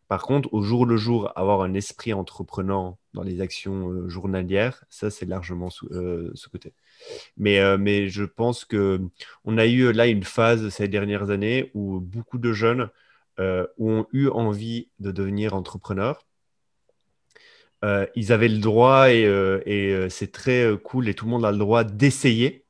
[0.08, 4.84] Par contre, au jour le jour, avoir un esprit entreprenant dans les actions euh, journalières,
[4.88, 6.72] ça, c'est largement sous, euh, ce côté.
[7.36, 9.00] Mais, euh, mais je pense que
[9.44, 12.88] on a eu là une phase ces dernières années où beaucoup de jeunes
[13.38, 16.26] ont eu envie de devenir entrepreneurs.
[18.14, 19.22] ils avaient le droit et,
[19.66, 22.64] et c'est très cool et tout le monde a le droit d'essayer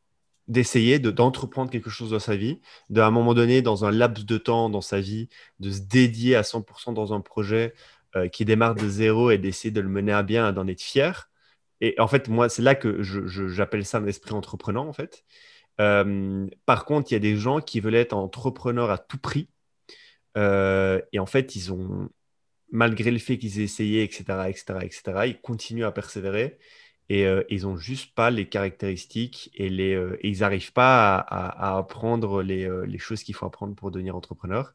[0.48, 2.60] d'essayer d'entreprendre quelque chose dans sa vie,
[2.90, 5.28] de, à un moment donné, dans un laps de temps dans sa vie,
[5.60, 7.74] de se dédier à 100% dans un projet
[8.16, 11.30] euh, qui démarre de zéro et d'essayer de le mener à bien, d'en être fier.
[11.80, 15.24] Et en fait, moi, c'est là que j'appelle ça un esprit entreprenant, en fait.
[15.80, 19.48] Euh, par contre, il y a des gens qui veulent être entrepreneurs à tout prix.
[20.38, 22.08] Euh, et en fait, ils ont,
[22.70, 26.58] malgré le fait qu'ils aient essayé, etc., etc., etc., ils continuent à persévérer
[27.08, 31.78] et euh, ils n'ont juste pas les caractéristiques et, les, euh, ils n'arrivent pas à,
[31.78, 34.74] apprendre les, les choses qu'il faut apprendre pour devenir entrepreneur.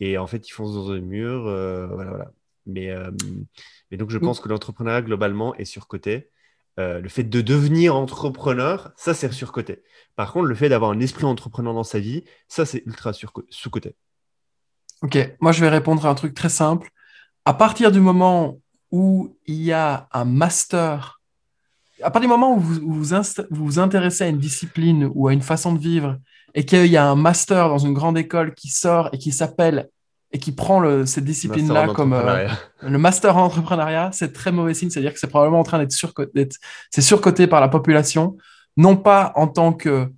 [0.00, 1.42] Et en fait, ils foncent dans un mur.
[1.44, 2.32] voilà, voilà.
[2.66, 2.90] Mais,
[3.90, 6.30] mais donc, je pense que l'entrepreneuriat, globalement, est surcoté.
[6.78, 9.82] le fait de devenir entrepreneur, ça, c'est surcoté.
[10.16, 13.96] Par contre, le fait d'avoir un esprit entrepreneur dans sa vie, ça, c'est ultra sous-coté.
[15.04, 16.88] Ok, moi, je vais répondre à un truc très simple.
[17.44, 18.58] À partir du moment
[18.90, 21.20] où il y a un master
[22.02, 23.14] à partir du moment où vous vous,
[23.50, 26.18] vous, intéressez à une discipline ou à une façon de vivre
[26.54, 29.88] et qu'il y a un master dans une grande école qui sort et qui s'appelle
[30.32, 32.48] et qui prend le, cette discipline-là comme euh,
[32.82, 34.90] le master en entrepreneuriat, c'est très mauvais signe.
[34.90, 36.48] C'est-à-dire que c'est probablement en train d'être surcoté,
[36.98, 38.36] surcoté par la population,
[38.76, 40.08] non pas en tant que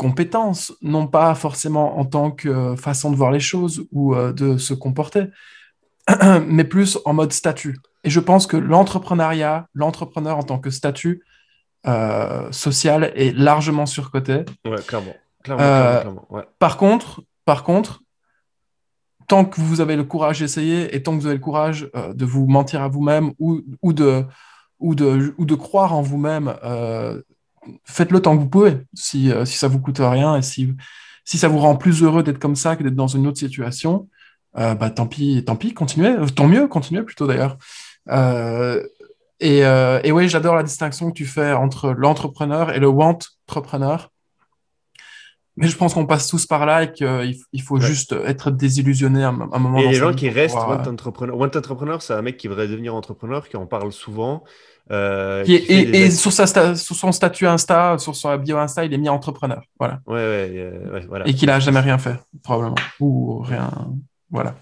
[0.00, 4.56] compétence, non pas forcément en tant que façon de voir les choses ou euh, de
[4.56, 5.24] se comporter,
[6.46, 7.76] mais plus en mode statut.
[8.02, 11.22] Et je pense que l'entrepreneuriat, l'entrepreneur en tant que statut
[11.86, 14.46] euh, social est largement surcoté.
[14.64, 15.12] Ouais, clairement.
[15.50, 16.02] Euh,
[16.58, 18.00] par contre, par contre,
[19.28, 22.14] tant que vous avez le courage d'essayer et tant que vous avez le courage euh,
[22.14, 24.24] de vous mentir à vous-même ou, ou, de,
[24.78, 26.54] ou, de, ou de croire en vous-même,
[27.84, 30.74] faites-le tant que vous pouvez, si, si ça vous coûte rien et si,
[31.24, 34.08] si ça vous rend plus heureux d'être comme ça que d'être dans une autre situation.
[34.54, 37.58] bah tant pis, tant pis, continuez, tant mieux, continuez plutôt d'ailleurs.
[38.08, 38.82] Euh,
[39.40, 44.10] et, euh, et, oui, j'adore la distinction que tu fais entre l'entrepreneur et le want-entrepreneur.
[45.56, 49.24] Mais je pense qu'on passe tous par là et qu'il il faut juste être désillusionné
[49.24, 49.78] à un, moment.
[49.78, 51.36] Et les gens qui restent want entrepreneur.
[51.36, 54.44] Want entrepreneur, c'est un mec qui voudrait devenir entrepreneur, qui en parle souvent.
[54.90, 59.08] Euh, et, sur, sa sur, son statut Insta, sur son bio Insta, il est mis
[59.08, 59.62] entrepreneur.
[59.78, 60.00] Voilà.
[60.06, 60.16] Ouais,
[60.92, 61.28] ouais, voilà.
[61.28, 62.76] Et qu'il a jamais rien fait, probablement.
[62.98, 63.70] Ou rien.
[64.30, 64.56] Voilà.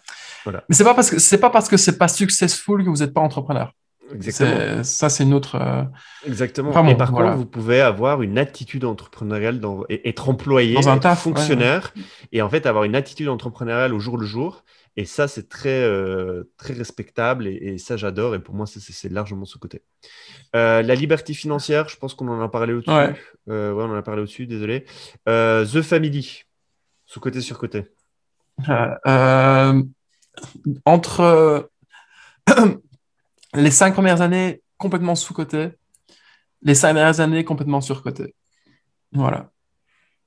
[0.68, 3.14] Mais c'est pas parce que c'est pas parce que c'est pas successful que vous n'êtes
[3.14, 3.72] pas entrepreneur.
[4.14, 4.82] Exactement.
[4.84, 5.56] Ça, c'est une autre.
[5.56, 5.84] Euh,
[6.26, 6.70] Exactement.
[6.88, 9.84] et par contre, vous pouvez avoir une attitude entrepreneuriale, dans...
[9.88, 11.92] être employé, dans un être fonctionnaire,
[12.32, 14.64] et en fait avoir une attitude entrepreneuriale au jour le jour.
[14.96, 18.34] Et ça, c'est très, euh, très respectable, et, ça, j'adore.
[18.34, 19.82] Et pour moi, c'est largement ce côté.
[20.56, 22.90] Euh, la liberté financière, je pense qu'on en a parlé au-dessus.
[22.90, 23.14] Ouais.
[23.46, 24.84] on en a parlé au-dessus, désolé.
[25.26, 26.42] The Family,
[27.06, 27.84] sous-côté, sur-côté
[30.84, 31.70] entre
[33.54, 35.70] les cinq premières années complètement sous-côté,
[36.62, 38.34] les cinq dernières années complètement sur-côté.
[39.12, 39.50] Voilà.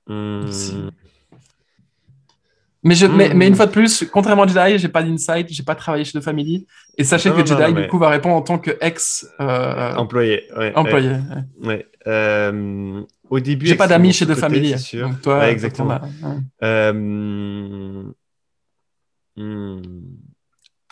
[0.07, 0.49] Hmm.
[2.84, 5.61] Mais, je, mais, mais, une fois de plus, contrairement à Jedi, j'ai pas d'insight, j'ai
[5.63, 6.65] pas travaillé chez The Family.
[6.97, 9.27] Et sachez Non, que non, Jedi, non, du coup, va répondre en tant que ex
[9.39, 10.43] euh, Employé.
[10.57, 11.09] ouais, employé.
[11.09, 11.67] ouais.
[11.67, 11.88] ouais.
[12.07, 14.79] Euh, au début, J'ai pas d'amis chez The sous-coté, Family.
[14.79, 15.09] sûr.
[15.09, 15.99] Donc toi, exactement.
[16.63, 18.11] Euh, hmm,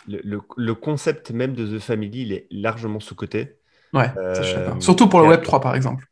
[0.06, 3.56] le, le- le concept même de The Family, il est largement sous-coté.
[3.92, 4.76] Ouais, ça, je suis d'accord.
[4.76, 6.06] Euh, Surtout pour le Web 3, par exemple.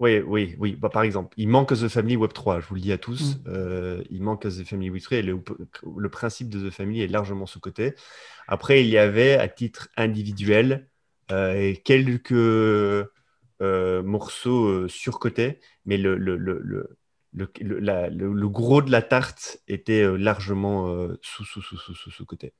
[0.00, 0.76] Oui, oui, oui.
[0.76, 3.36] Bah, par exemple, il manque The Family Web 3, je vous le dis à tous.
[3.36, 3.42] Mm.
[3.48, 5.40] Euh, il manque The Family Web 3 et le,
[5.96, 7.94] le principe de The Family est largement sous-coté.
[8.46, 10.88] Après, il y avait à titre individuel
[11.32, 16.96] euh, quelques euh, morceaux euh, surcotés, mais le, le, le, le,
[17.32, 21.76] le, le- la- le- le gros de la tarte était largement euh, sous, sous, sous,
[21.76, 22.52] sous, sous, sous-coté.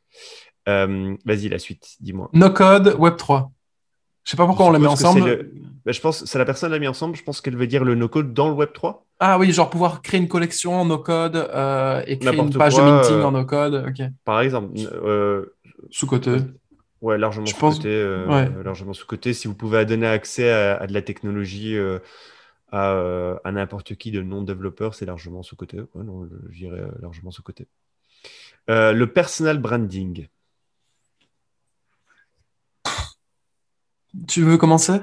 [0.69, 2.31] Euh, Vas-y, la suite, dis-moi.
[2.33, 3.53] No Code Web 3.
[4.29, 5.25] Je sais pas pourquoi Je on les met ensemble.
[5.25, 5.51] le-
[5.87, 7.17] Bah, je pense c'est la personne l'a mis ensemble.
[7.17, 9.07] Je pense qu'elle veut dire le no-code dans le Web 3.
[9.21, 12.75] Ah oui, genre pouvoir créer une collection en no code euh, et créer une page
[12.75, 13.87] quoi, de meeting euh, en no code.
[13.89, 14.07] Ok.
[14.27, 15.47] Par exemple, euh,
[15.91, 16.37] Sous-côté.
[17.01, 17.95] ouais, largement Je pense- sous-côté.
[17.95, 18.63] euh, ouais.
[18.63, 19.33] largement sous-côté.
[19.33, 21.99] Si vous pouvez donner accès à, à de la technologie euh,
[22.71, 25.79] à, euh, à n'importe qui de non-développeur, c'est largement sous-côté.
[25.95, 27.67] Ouais, non, je dirais euh, largement sous-côté.
[28.69, 30.27] Euh, le personal branding.
[34.27, 35.01] Tu veux commencer?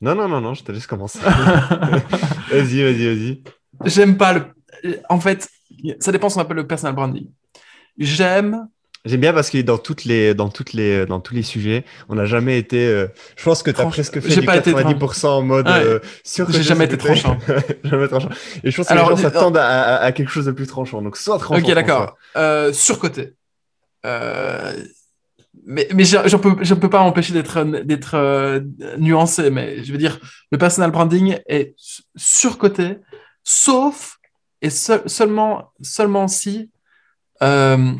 [0.00, 1.18] Non, non, non, non, je te laisse commencer.
[2.50, 3.42] vas-y, vas-y, vas-y.
[3.84, 4.42] J'aime pas le.
[5.08, 5.48] En fait,
[6.00, 7.28] ça dépend ce qu'on appelle le personal branding.
[7.98, 8.68] J'aime.
[9.04, 12.16] J'aime bien parce que dans toutes les dans toutes les dans tous les sujets, on
[12.16, 12.86] n'a jamais été.
[12.86, 15.66] euh, je pense que tu as Tranche- presque fait du pas été 90% en mode
[15.68, 15.74] Ouais.
[15.84, 15.98] euh,
[16.50, 17.38] J'ai jamais été tranchant.
[17.84, 18.28] jamais tranchant.
[18.64, 20.66] Et je pense que Alors, les gens s'attendent à, à- à quelque chose de plus
[20.66, 21.00] tranchant.
[21.00, 21.62] Donc soit tranchant.
[21.64, 22.16] Ok, d'accord.
[22.36, 23.34] Euh, surcoté.
[25.70, 28.60] Mais mais je peux, je peux pas m'empêcher d'être d'être euh,
[28.98, 30.18] nuancé, mais je veux dire,
[30.50, 32.96] le personal branding est su- surcoté,
[33.44, 34.16] sauf
[34.62, 36.70] et seul- seulement, seulement si
[37.42, 37.92] euh,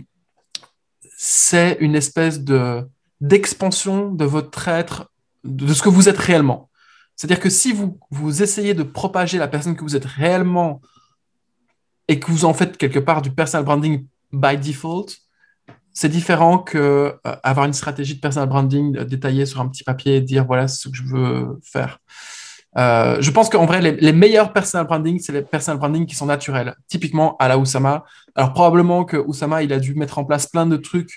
[1.19, 2.89] c'est une espèce de
[3.21, 5.11] d'expansion de votre être,
[5.45, 6.71] de, de ce que vous êtes réellement.
[7.17, 10.81] C'est-à-dire que si vous, vous essayez de propager la personne que vous êtes réellement
[12.07, 15.09] et que vous en faites quelque part du personal branding by default,
[16.01, 19.83] c'est différent que euh, avoir une stratégie de personal branding euh, détaillée sur un petit
[19.83, 21.99] papier et dire voilà ce que je veux faire.
[22.77, 26.15] Euh, je pense qu'en vrai, les, les meilleurs personal branding, c'est les personal branding qui
[26.15, 26.77] sont naturels.
[26.87, 28.05] Typiquement à la Oussama.
[28.37, 31.15] Alors probablement que Oussama, il a dû mettre en place plein de trucs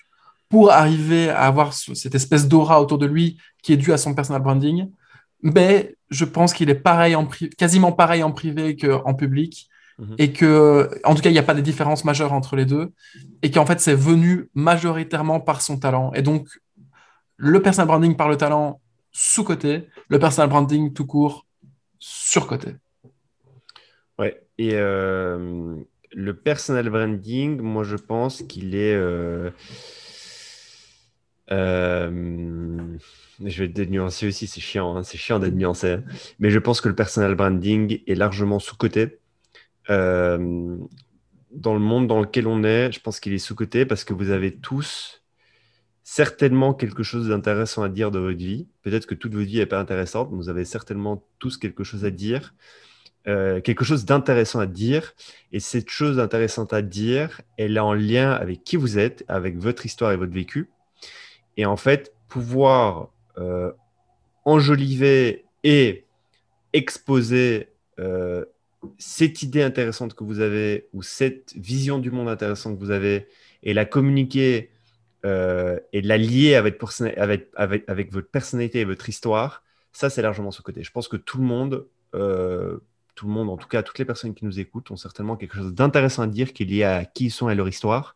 [0.50, 3.98] pour arriver à avoir ce- cette espèce d'aura autour de lui qui est due à
[3.98, 4.90] son personal branding.
[5.44, 9.68] Mais je pense qu'il est pareil en quasiment pareil en privé qu'en public.
[10.00, 10.16] Mhm.
[10.18, 12.92] Et que, en tout cas, il n'y a pas de différence majeure entre les deux.
[13.42, 16.12] Et qu'en fait, c'est venu majoritairement par son talent.
[16.14, 16.48] Et donc,
[17.38, 18.82] le personal branding par le talent
[19.12, 21.46] sous-côté, le personal branding tout court
[22.00, 22.76] sur-côté.
[24.18, 24.42] Ouais.
[24.58, 25.76] Et euh,
[26.14, 28.94] le personal branding, moi je pense qu'il est.
[28.96, 29.50] euh,
[31.52, 32.98] euh,
[33.44, 35.94] je vais être nuancé aussi, c'est chiant, hein, c'est chiant d'être nuancé.
[35.94, 36.04] hein.
[36.40, 39.18] Mais je pense que le personal branding est largement sous-coté.
[39.90, 40.78] Euh,
[41.52, 44.30] dans le monde dans lequel on est, je pense qu'il est sous-coté parce que vous
[44.30, 45.22] avez tous
[46.04, 48.68] certainement quelque chose d'intéressant à dire de votre vie.
[48.84, 52.06] Peut-être que toute votre vie n'est pas intéressante, mais vous avez certainement tous quelque chose
[52.06, 52.54] à dire,
[53.28, 55.14] euh, quelque chose d'intéressant à dire.
[55.52, 59.58] Et cette chose intéressante à dire, elle est en lien avec qui vous êtes, avec
[59.58, 60.70] votre histoire et votre vécu.
[61.58, 63.72] Et en fait, pouvoir euh,
[64.46, 66.06] enjoliver et
[66.74, 67.68] exposer
[68.98, 73.28] cette idée intéressante que vous avez ou cette vision du monde intéressante que vous avez
[73.64, 74.72] et la communiquer
[75.26, 80.10] euh, et la lier avec, personna- avec, avec, avec votre personnalité et votre histoire, ça
[80.10, 80.84] c'est largement ce côté.
[80.84, 82.80] Je pense que tout le monde, euh,
[83.14, 85.58] tout le monde, en tout cas toutes les personnes qui nous écoutent, ont certainement quelque
[85.58, 88.16] chose d'intéressant à dire qui est lié à qui ils sont et leur histoire.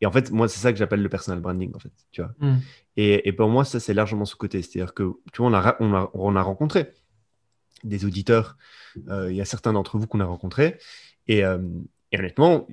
[0.00, 2.34] Et en fait, moi, c'est ça que j'appelle le personal branding, en fait, tu vois.
[2.38, 2.58] Mm.
[2.96, 4.60] Et, et pour moi, ça, c'est largement ce côté.
[4.60, 6.92] C'est-à-dire que, tu vois, on a, ra- on a, on a rencontré
[7.84, 8.56] des auditeurs.
[8.96, 10.78] Il y a certains d'entre vous qu'on a rencontrés.
[11.26, 11.58] Et, euh,
[12.12, 12.66] et honnêtement,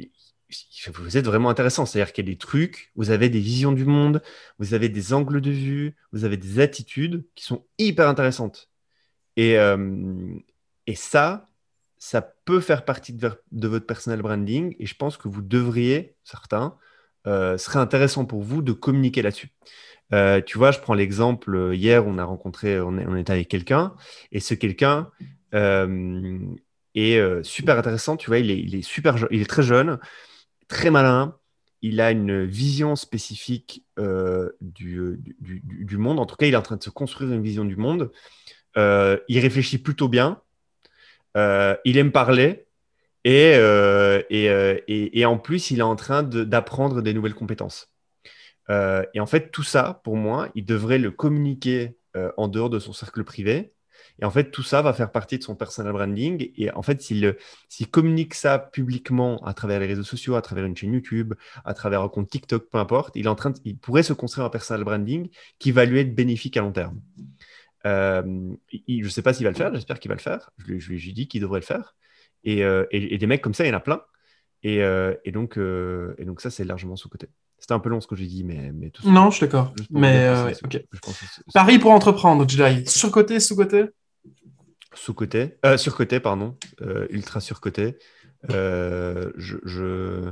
[0.94, 1.86] vous êtes vraiment intéressant.
[1.86, 4.22] C'est-à-dire qu'il y a des trucs, vous avez des visions du monde,
[4.60, 8.70] vous avez des angles de vue, vous avez des attitudes qui sont hyper intéressantes.
[9.38, 10.38] Et, euh,
[10.94, 11.48] ça,
[11.98, 14.76] ça peut faire partie de, de votre personal branding.
[14.78, 16.78] Et je pense que vous devriez, certains,
[17.28, 19.50] euh, serait intéressant pour vous de communiquer là-dessus.
[20.12, 23.94] Euh, tu vois, je prends l'exemple, euh, hier, on a rencontré, on, était avec quelqu'un,
[24.32, 25.12] et ce quelqu'un
[26.96, 30.00] est super intéressant, tu vois, il est, super, il est très jeune,
[30.68, 31.38] très malin,
[31.84, 33.86] il a une vision spécifique
[34.62, 37.76] du, monde, en tout cas, il est en train de se construire une vision du
[37.76, 38.12] monde,
[38.76, 40.42] il réfléchit plutôt bien,
[41.36, 42.66] il aime parler,
[43.24, 43.52] Et,
[44.30, 47.92] et, et, en plus, il est en train d'apprendre des nouvelles compétences.
[48.70, 51.98] et en fait, tout ça, pour moi, il devrait le communiquer
[52.38, 53.74] en dehors de son cercle privé
[54.22, 56.52] et en fait, tout ça va faire partie de son personal branding.
[56.56, 57.36] Et en fait, s'il
[57.90, 61.34] communique ça publiquement à travers les réseaux sociaux, à travers une chaîne YouTube,
[61.66, 64.46] à travers un compte TikTok, peu importe, il, est en train il pourrait se construire
[64.46, 67.02] un personal branding qui va lui être bénéfique à long terme.
[67.88, 68.54] Euh,
[68.88, 70.52] je ne sais pas s'il va le faire, j'espère qu'il va le faire.
[70.60, 71.96] Je, lui ai dit qu'il devrait le faire.
[72.48, 74.02] Euh, et, des mecs comme ça, il y en a plein.
[74.64, 77.30] Et, euh, donc, et donc, ça, c'est largement sous-côté.
[77.58, 79.10] C'était un peu long ce que j'ai dit, mais, mais tout ça.
[79.10, 79.74] Non, je suis d'accord.
[79.92, 80.54] Mais.
[81.54, 82.88] Paris pour entreprendre, Jedi.
[82.88, 83.86] Sur-côté, sous-côté
[84.94, 87.98] sous-côté, euh, sur-côté, pardon, euh, ultra sur-côté.
[88.50, 90.32] Euh, je,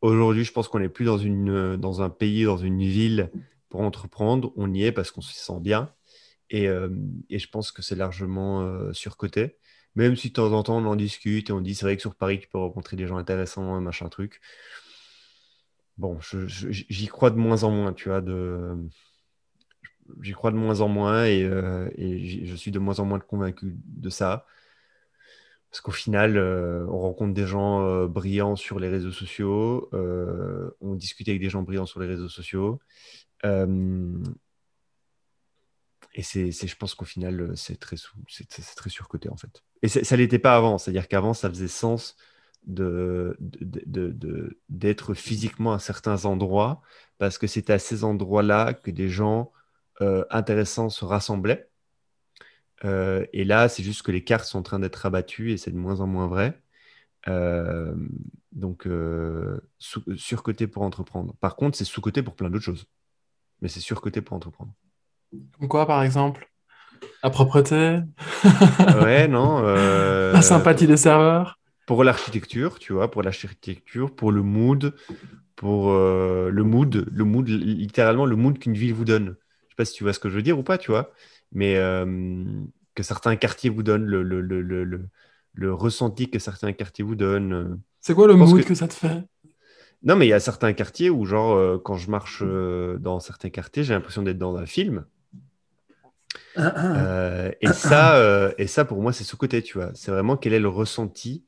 [0.00, 3.30] Aujourd'hui, je pense qu'on n'est plus dans, une, dans un pays, dans une ville
[3.68, 4.52] pour entreprendre.
[4.56, 5.92] On y est parce qu'on se sent bien.
[6.50, 6.64] Et,
[7.30, 9.58] et je pense que c'est largement sur-côté.
[9.94, 12.02] Même si de temps en temps, on en discute et on dit c'est vrai que
[12.02, 14.40] sur Paris, tu peux rencontrer des gens intéressants, machin truc.
[15.98, 18.76] Bon, j'y crois de moins en moins, tu vois, de
[20.20, 23.76] j'y crois de moins en moins et, euh, je suis de moins en moins convaincu
[23.86, 24.46] de ça.
[25.70, 29.88] Parce qu'au final, euh, on rencontre des gens euh, brillants sur les réseaux sociaux,
[30.80, 32.80] on discute avec des gens brillants sur les réseaux sociaux.
[36.14, 37.96] Et c'est, je pense qu'au final, c'est très,
[38.28, 39.62] c'est, très surcoté en fait.
[39.82, 42.16] Et ça ne l'était pas avant, c'est-à-dire qu'avant, ça faisait sens
[44.68, 46.82] d'être physiquement à certains endroits,
[47.18, 49.52] parce que c'est à ces endroits-là que des gens
[50.00, 51.68] euh, intéressants se rassemblaient.
[52.84, 55.70] Euh, et là, c'est juste que les cartes sont en train d'être abattues et c'est
[55.70, 56.60] de moins en moins vrai.
[57.28, 57.94] Euh,
[58.52, 58.88] donc,
[59.78, 61.34] surcoté pour entreprendre.
[61.40, 62.86] Par contre, c'est sous-côté pour plein d'autres choses.
[63.60, 64.74] Mais c'est surcoté pour entreprendre.
[65.58, 66.48] Comme quoi, par exemple
[67.22, 68.00] La propreté
[69.02, 69.62] Ouais, non.
[69.62, 74.94] La sympathie des serveurs Pour l'architecture, tu vois, pour l'architecture, pour le mood,
[75.56, 79.36] pour le mood, le mood, littéralement le mood qu'une ville vous donne
[79.72, 81.12] sais pas si tu vois ce que je veux dire ou pas, tu vois,
[81.52, 82.44] mais euh,
[82.94, 85.08] que certains quartiers vous donnent, le, le, le,
[85.54, 87.52] le, ressenti que certains quartiers vous donnent.
[87.52, 87.76] Euh.
[88.00, 88.74] C'est quoi le mood que...
[88.74, 89.22] ça te fait?
[90.02, 93.50] Non, mais il y a certains quartiers où, genre, euh, quand je marche dans certains
[93.50, 95.04] quartiers, j'ai l'impression d'être dans un film.
[96.56, 97.50] Ah, ah.
[97.60, 99.90] et, ça, et ça, pour moi, c'est sous-côté, tu vois.
[99.94, 101.44] C'est vraiment quel est le ressenti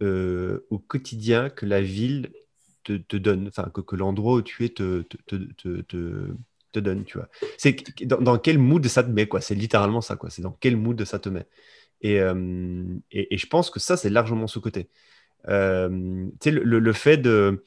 [0.00, 2.32] au quotidien que la ville
[2.84, 6.32] te, te donne, enfin, que, que l'endroit où tu es te, te,
[6.76, 7.28] te donne, tu vois.
[7.58, 7.76] C'est
[8.06, 9.40] dans, quel mood ça te met, quoi?
[9.40, 10.30] C'est littéralement ça, quoi.
[10.30, 11.46] C'est dans quel mood ça te met.
[12.02, 14.88] Et, euh, et, je pense que ça, c'est largement sous-côté.
[15.48, 17.64] Euh, tu sais, le, fait de,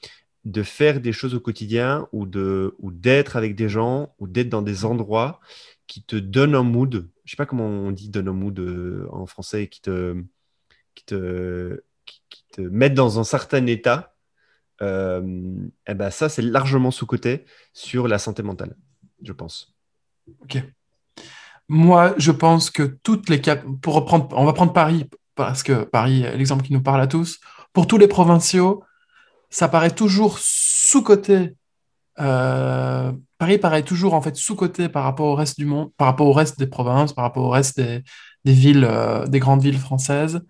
[0.52, 4.50] de faire des choses au quotidien ou de ou d'être avec des gens ou d'être
[4.50, 5.39] dans des endroits
[5.88, 7.10] qui te donnent un mood.
[7.26, 10.24] Je sais pas comment on dit donne un mood euh, en français, qui te
[10.95, 12.22] qui te qui,
[12.52, 14.16] te mettent dans un certain état.
[14.82, 14.86] et
[15.88, 18.76] eh ben ça, c'est largement sous-côté sur la santé mentale
[19.22, 19.74] je pense.
[20.41, 20.64] Ok.
[21.68, 23.64] Moi, je pense que toutes les cap...
[23.82, 27.39] pour reprendre, on va prendre Paris parce que Paris l'exemple qui nous parle à tous.
[27.74, 28.84] Pour tous les provinciaux,
[29.50, 31.56] ça paraît toujours sous côté.
[32.20, 36.08] Euh, Paris paraît toujours en fait sous côté par rapport au reste du monde, par
[36.08, 38.04] rapport au reste des provinces, par rapport au reste des,
[38.45, 40.41] villes, euh, des grandes villes françaises.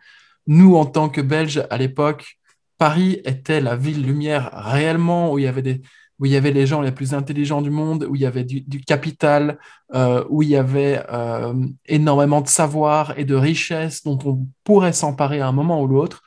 [0.48, 2.40] Nous, en tant que Belges à l'époque,
[2.78, 5.82] Paris était la ville lumière réellement où il y avait des,
[6.20, 8.44] où il y avait les gens les plus intelligents du monde, où il y avait
[8.44, 9.58] du, capital,
[9.94, 11.54] euh, où il y avait euh,
[11.86, 16.22] énormément de savoir et de richesse dont on pourrait s'emparer à un moment ou l'autre.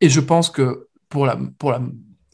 [0.00, 1.80] Et je pense que pour la, pour la,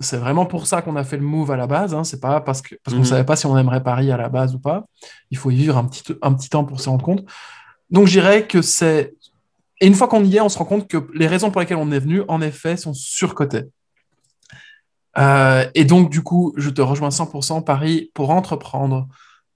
[0.00, 1.94] c'est vraiment pour ça qu'on a fait le move à la base.
[1.94, 2.04] Hein.
[2.04, 3.10] C'est pas parce que parce qu'on ne mhm.
[3.10, 4.84] savait pas si on aimerait Paris à la base ou pas.
[5.30, 7.24] Il faut y vivre un petit, un petit temps pour s'en rendre compte.
[7.90, 9.14] Donc je dirais que c'est
[9.82, 11.76] et une fois qu'on y est, on se rend compte que les raisons pour lesquelles
[11.76, 13.64] on est venu, en effet, sont surcotées.
[15.18, 17.64] Euh, et donc, du coup, je te rejoins 100%.
[17.64, 19.08] Paris, pour entreprendre,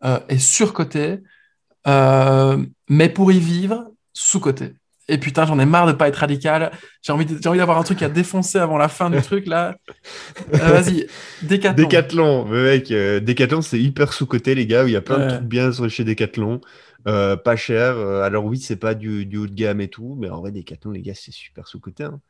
[0.05, 1.21] euh, est surcoté,
[1.87, 4.75] euh, mais pour y vivre, sous-coté.
[5.09, 6.73] Et putain, j'en ai marre de pas être radical.
[7.03, 9.77] J'ai envie, envie d'avoir un truc à défoncer avant la fin du truc là.
[10.51, 11.07] Vas-y,
[11.43, 11.83] Décathlon.
[11.83, 14.85] Décathlon, mec, Décathlon, c'est hyper sous-coté, les gars.
[14.85, 16.61] Il y a plein de trucs bien chez Décathlon.
[17.05, 17.97] pas cher.
[17.99, 20.91] alors oui, c'est pas du, du, haut de gamme et tout, mais en vrai, Décathlon,
[20.91, 22.05] les gars, c'est super sous-coté.
[22.05, 22.21] Hein.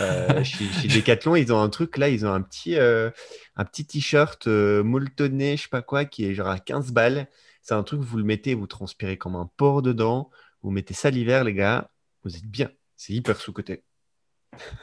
[0.00, 3.10] Euh, chez, Decathlon, ils ont un truc là, ils ont un petit, euh,
[3.56, 7.28] un petit t-shirt euh, molletonné, je sais pas quoi, qui est genre à 15 balles.
[7.62, 10.30] C'est un truc, vous le mettez, vous transpirez comme un porc dedans.
[10.62, 11.90] Vous mettez ça l'hiver, les gars,
[12.24, 12.70] vous êtes bien.
[12.96, 13.82] C'est hyper sous-côté.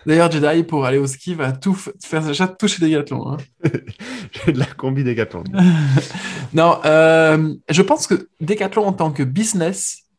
[0.05, 3.33] D'ailleurs, Jedi, pour aller au ski, va tout faire déjà tout chez Decathlon.
[3.33, 3.37] Hein.
[4.31, 5.43] J'ai de la combi Decathlon.
[6.53, 10.09] non, je pense que Decathlon en tant que business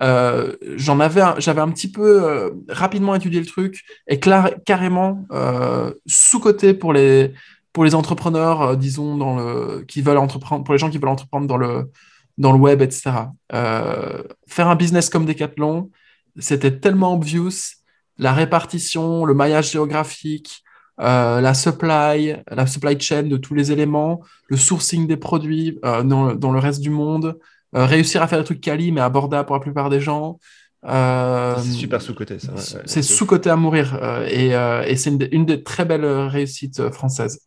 [0.00, 5.92] euh, j'en avais, j'avais un petit peu euh, rapidement étudié le truc et carrément euh,
[6.06, 7.34] sous-côté pour les,
[7.72, 11.46] pour les entrepreneurs, disons, dans le, qui veulent entreprendre, pour les gens qui veulent entreprendre
[11.46, 11.90] dans le,
[12.38, 13.10] dans le web, etc.
[13.50, 15.90] faire un business comme Decathlon,
[16.38, 17.76] c'était tellement obvious,
[18.18, 20.62] la répartition, le maillage géographique,
[20.98, 26.52] la supply, la supply chain de tous les éléments, le sourcing des produits dans, dans,
[26.52, 27.38] le reste du monde,
[27.74, 30.38] euh, réussir à faire des trucs quali mais abordables pour la plupart des gens.
[30.84, 32.52] Euh, c'est super sous-côté, ça.
[32.84, 37.40] c'est sous-côté à mourir euh, et, et c'est une, des très belles réussites françaises.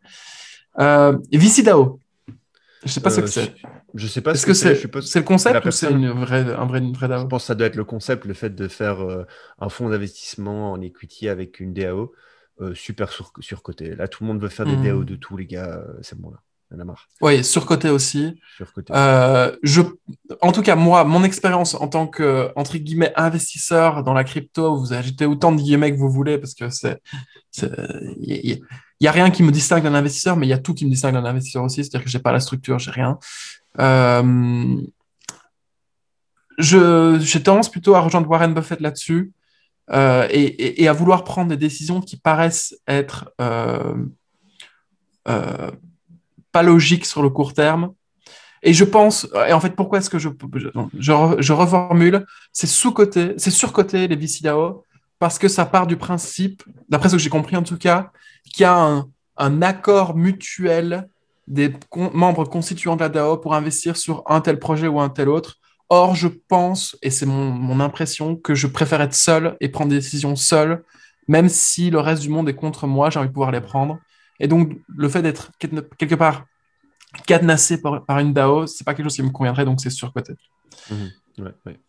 [1.32, 2.00] Vicidao.
[2.84, 3.54] Je sais pas ce que c'est.
[3.96, 4.76] Je sais pas ce que, c'est.
[5.02, 7.68] C'est le concept ou c'est une vraie, un vrai, une Je pense que ça doit
[7.68, 8.98] être le concept, le fait de faire
[9.60, 12.14] un fonds d'investissement en equity avec une DAO
[12.74, 13.96] super sur, surcoté.
[13.96, 15.06] Là, tout le monde veut faire des DAO hmm.
[15.06, 15.84] de tout, les gars.
[16.02, 16.38] C'est bon là.
[17.22, 18.40] Oui, surcoté aussi.
[18.92, 19.82] Euh, je,
[20.42, 24.76] en tout cas, moi, mon expérience en tant que, entre guillemets, investisseur dans la crypto,
[24.78, 27.02] vous ajoutez autant de guillemets que vous voulez parce que c'est.
[28.20, 28.62] Il
[29.02, 30.90] n'y a, rien qui me distingue d'un investisseur, mais il y a tout qui me
[30.90, 31.84] distingue d'un investisseur aussi.
[31.84, 33.18] C'est-à-dire que je n'ai pas la structure, j'ai rien.
[33.80, 34.82] Euh,
[36.58, 39.34] j'ai tendance plutôt à rejoindre Warren Buffett là-dessus
[39.92, 43.34] euh, et, à vouloir prendre des décisions qui paraissent être
[46.56, 47.92] pas logique sur le court terme.
[48.64, 50.30] Et je pense, et en fait, pourquoi est-ce que je,
[50.98, 54.84] je, je, reformule, c'est sous-côté, c'est sur-côté les VCDAO,
[55.20, 58.12] parce que ça part du principe, d'après ce que j'ai compris en tout cas,
[58.52, 59.08] qu'il y a un,
[59.38, 61.08] un, accord mutuel
[61.48, 65.30] des membres constituants de la DAO pour investir sur un tel projet ou un tel
[65.30, 65.58] autre.
[65.90, 69.92] Or, je pense, et c'est mon, mon, impression, que je préfère être seul et prendre
[69.92, 70.84] des décisions seul,
[71.28, 74.00] même si le reste du monde est contre moi, j'ai envie de pouvoir les prendre.
[74.40, 76.46] Et donc, le fait d'être quelque part
[77.28, 80.34] cadenassé par, une DAO, c'est pas quelque chose qui me conviendrait, donc c'est surcoté.
[80.90, 81.80] Mmh, ouais,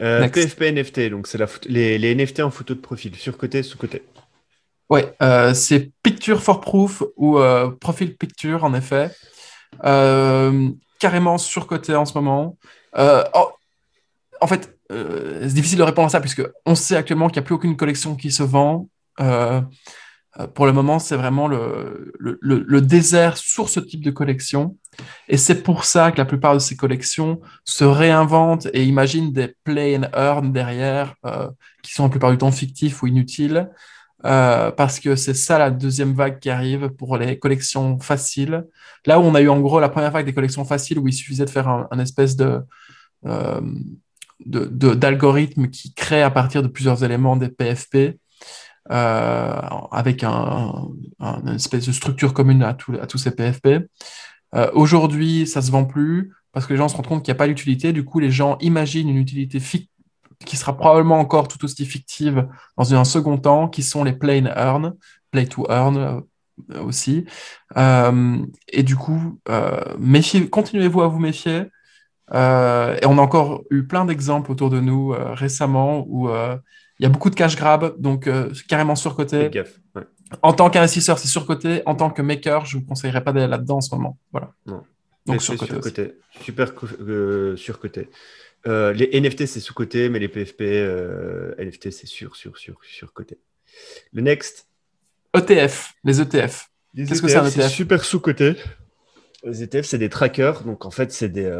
[0.00, 4.02] euh, PFP NFT, donc c'est les, les, NFT en photo de profil, surcoté, sous-côté.
[4.90, 9.10] Ouais, euh, c'est Picture for Proof ou euh, Profile Picture, en effet.
[9.84, 12.58] Euh, carrément surcoté en ce moment.
[12.96, 13.52] Oh,
[14.40, 17.46] en fait, c'est difficile de répondre à ça puisque on sait actuellement qu'il n'y a
[17.46, 18.88] plus aucune collection qui se vend.
[20.38, 24.78] Euh, pour le moment, c'est vraiment le, le, le, désert sur ce type de collection.
[25.28, 29.54] Et c'est pour ça que la plupart de ces collections se réinventent et imaginent des
[29.64, 31.50] play and earn derrière, euh,
[31.82, 33.68] qui sont la plupart du temps fictifs ou inutiles,
[34.24, 38.64] euh, parce que c'est ça la deuxième vague qui arrive pour les collections faciles.
[39.06, 41.12] Là où on a eu en gros la première vague des collections faciles, où il
[41.12, 42.60] suffisait de faire un, espèce de...
[43.26, 43.60] Euh,
[44.44, 48.18] d'algorithme qui crée à partir de plusieurs éléments des PFP
[48.90, 49.60] euh,
[49.92, 50.88] avec un,
[51.20, 53.86] une espèce de structure commune à, tous ces PFP.
[54.74, 57.38] Aujourd'hui, ça se vend plus parce que les gens se rendent compte qu'il n'y a
[57.38, 57.92] pas d'utilité.
[57.92, 59.60] Du coup, les gens imaginent une utilité
[60.44, 64.42] qui sera probablement encore tout aussi fictive dans un second temps, qui sont les play
[64.56, 64.94] earn,
[65.30, 67.24] play to earn euh, aussi.
[67.76, 69.40] et du coup,
[69.98, 71.62] méfiez, continuez-vous à vous méfier.
[72.32, 76.28] et on a encore eu plein d'exemples autour de nous récemment où
[77.02, 79.50] il y a beaucoup de cash grab, donc euh, carrément surcoté.
[80.40, 81.82] En tant qu'investisseur, c'est surcoté.
[81.84, 84.18] En tant que maker, je ne vous conseillerais pas d'aller là-dedans en ce moment.
[84.30, 84.52] Voilà.
[85.26, 86.14] Donc surcoté.
[86.40, 88.08] Super euh, surcoté.
[88.66, 90.62] Euh, les NFT, c'est sous-côté, mais les PFP,
[91.58, 93.38] NFT, c'est sur, sur, sur, surcoté.
[94.12, 94.68] Le next.
[95.34, 96.70] ETF, les ETF.
[96.94, 98.54] Qu'est-ce que c'est un ETF Super sous-côté.
[99.44, 100.62] Les ETF, c'est des trackers.
[100.62, 101.50] Donc, en fait, c'est des.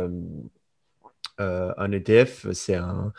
[1.38, 3.12] un ETF, c'est un,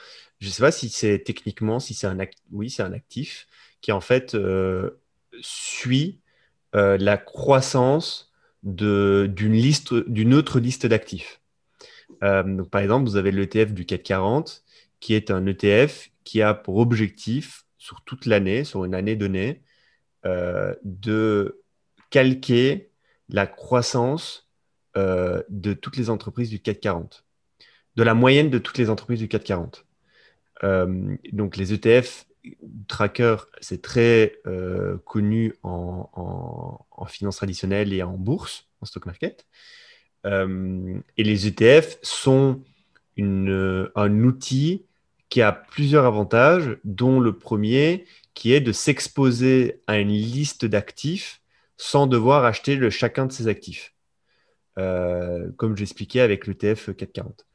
[0.44, 2.18] je ne sais pas si c'est techniquement, si c'est un,
[2.52, 3.48] oui, c'est un actif
[3.80, 5.00] qui en fait euh,
[5.40, 6.20] suit
[6.76, 11.40] euh, la croissance d'une liste, d'une autre liste d'actifs.
[12.24, 14.64] Euh, donc, par exemple, vous avez l'ETF du CAC 40,
[15.00, 19.62] qui est un ETF qui a pour objectif, sur toute l'année, sur une année donnée,
[20.24, 21.62] de
[22.10, 22.90] calquer
[23.28, 24.50] la croissance
[24.96, 27.26] de toutes les entreprises du CAC 40,
[27.98, 29.86] de la moyenne de toutes les entreprises du CAC 40.
[30.64, 32.26] Euh, donc les ETF
[32.88, 36.10] tracker, c'est très euh, connu en,
[37.08, 39.46] finance traditionnelle et en bourse, en stock market.
[40.26, 42.62] Euh, et les ETF sont
[43.18, 44.86] un outil
[45.30, 51.42] qui a plusieurs avantages, dont le premier qui est de s'exposer à une liste d'actifs
[51.78, 53.94] sans devoir acheter le, chacun de ces actifs,
[54.76, 57.46] comme j'expliquais avec l'ETF 440.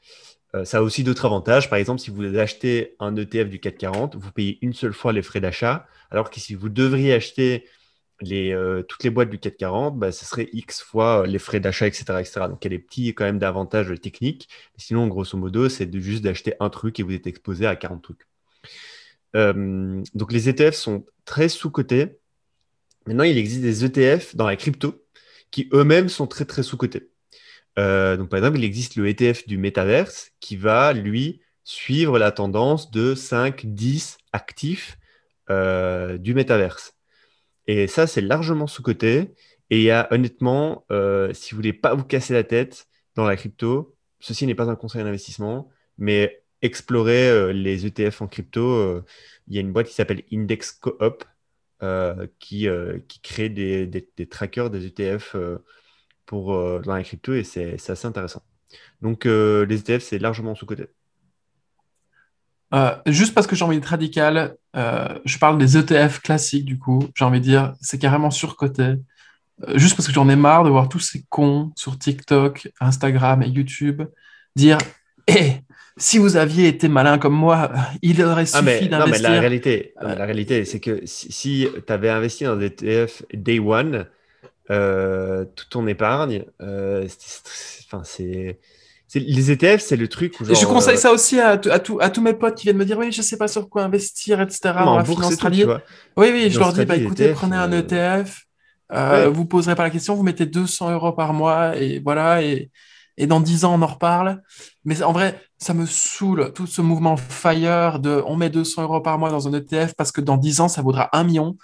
[0.54, 1.68] Euh, ça a aussi d'autres avantages.
[1.68, 5.22] Par exemple, si vous achetez un ETF du 440, vous payez une seule fois les
[5.22, 7.66] frais d'achat, alors que si vous devriez acheter
[8.20, 12.04] les, toutes les boîtes du 440, bah, ce serait X fois les frais d'achat, etc.,
[12.20, 12.40] etc.
[12.48, 14.48] Donc, il y a des petits quand même d'avantages techniques.
[14.76, 18.26] Sinon, grosso modo, c'est juste d'acheter un truc et vous êtes exposé à 40 trucs.
[19.34, 22.18] donc, les ETF sont très sous-cotés.
[23.06, 25.04] Maintenant, il existe des ETF dans la crypto
[25.50, 27.10] qui eux-mêmes sont très, très sous-cotés.
[27.76, 32.90] donc, par exemple, il existe le ETF du Metaverse qui va, lui, suivre la tendance
[32.90, 34.98] de 5, 10 actifs
[35.48, 36.97] du Metaverse.
[37.68, 39.34] Et ça, c'est largement sous-coté.
[39.70, 43.26] Et il y a honnêtement, euh, si vous voulez pas vous casser la tête dans
[43.26, 48.62] la crypto, ceci n'est pas un conseil d'investissement, mais explorez euh, les ETF en crypto.
[48.62, 49.04] Euh,
[49.48, 51.24] il y a une boîte qui s'appelle Index Coop
[52.40, 52.66] qui,
[53.08, 55.36] qui crée des, trackers, des ETF
[56.26, 56.52] pour,
[56.82, 58.42] dans la crypto et c'est assez intéressant.
[59.00, 60.88] Donc les ETF, c'est largement sous-coté.
[62.74, 66.78] Euh, juste parce que j'ai envie d'être radical, euh, je parle des ETF classiques du
[66.78, 67.00] coup.
[67.14, 68.82] J'ai envie de dire, c'est carrément surcoté.
[69.66, 73.42] Euh, juste parce que j'en ai marre de voir tous ces cons sur TikTok, Instagram
[73.42, 74.02] et YouTube
[74.54, 74.78] dire
[75.26, 75.54] Eh,
[75.96, 78.98] si vous aviez été malin comme moi, il aurait ah, suffi d'investir.
[78.98, 83.22] Non, mais la réalité, la réalité c'est que si, tu avais investi dans des ETF
[83.32, 84.06] Day One,
[84.68, 86.44] toute ton épargne,
[88.04, 88.58] c'est
[89.14, 92.20] les ETF, c'est le truc où je conseille euh, ça aussi à, à, à, tous
[92.20, 94.60] mes potes qui viennent me dire oui, je sais pas sur quoi investir, etc.
[94.84, 95.64] dans la finance tradie.
[96.16, 98.42] Oui, oui, je leur dis bah, écoutez, prenez un ETF,
[98.90, 102.42] e euh, vous poserez pas la question, vous mettez 200 euros par mois et voilà,
[102.42, 102.70] et,
[103.16, 104.42] et dans 10 ans, on en reparle.
[104.84, 109.00] Mais en vrai, ça me saoule tout ce mouvement FIRE de on met 200 euros
[109.00, 111.56] par mois dans un ETF parce que dans 10 ans, ça vaudra 1 million.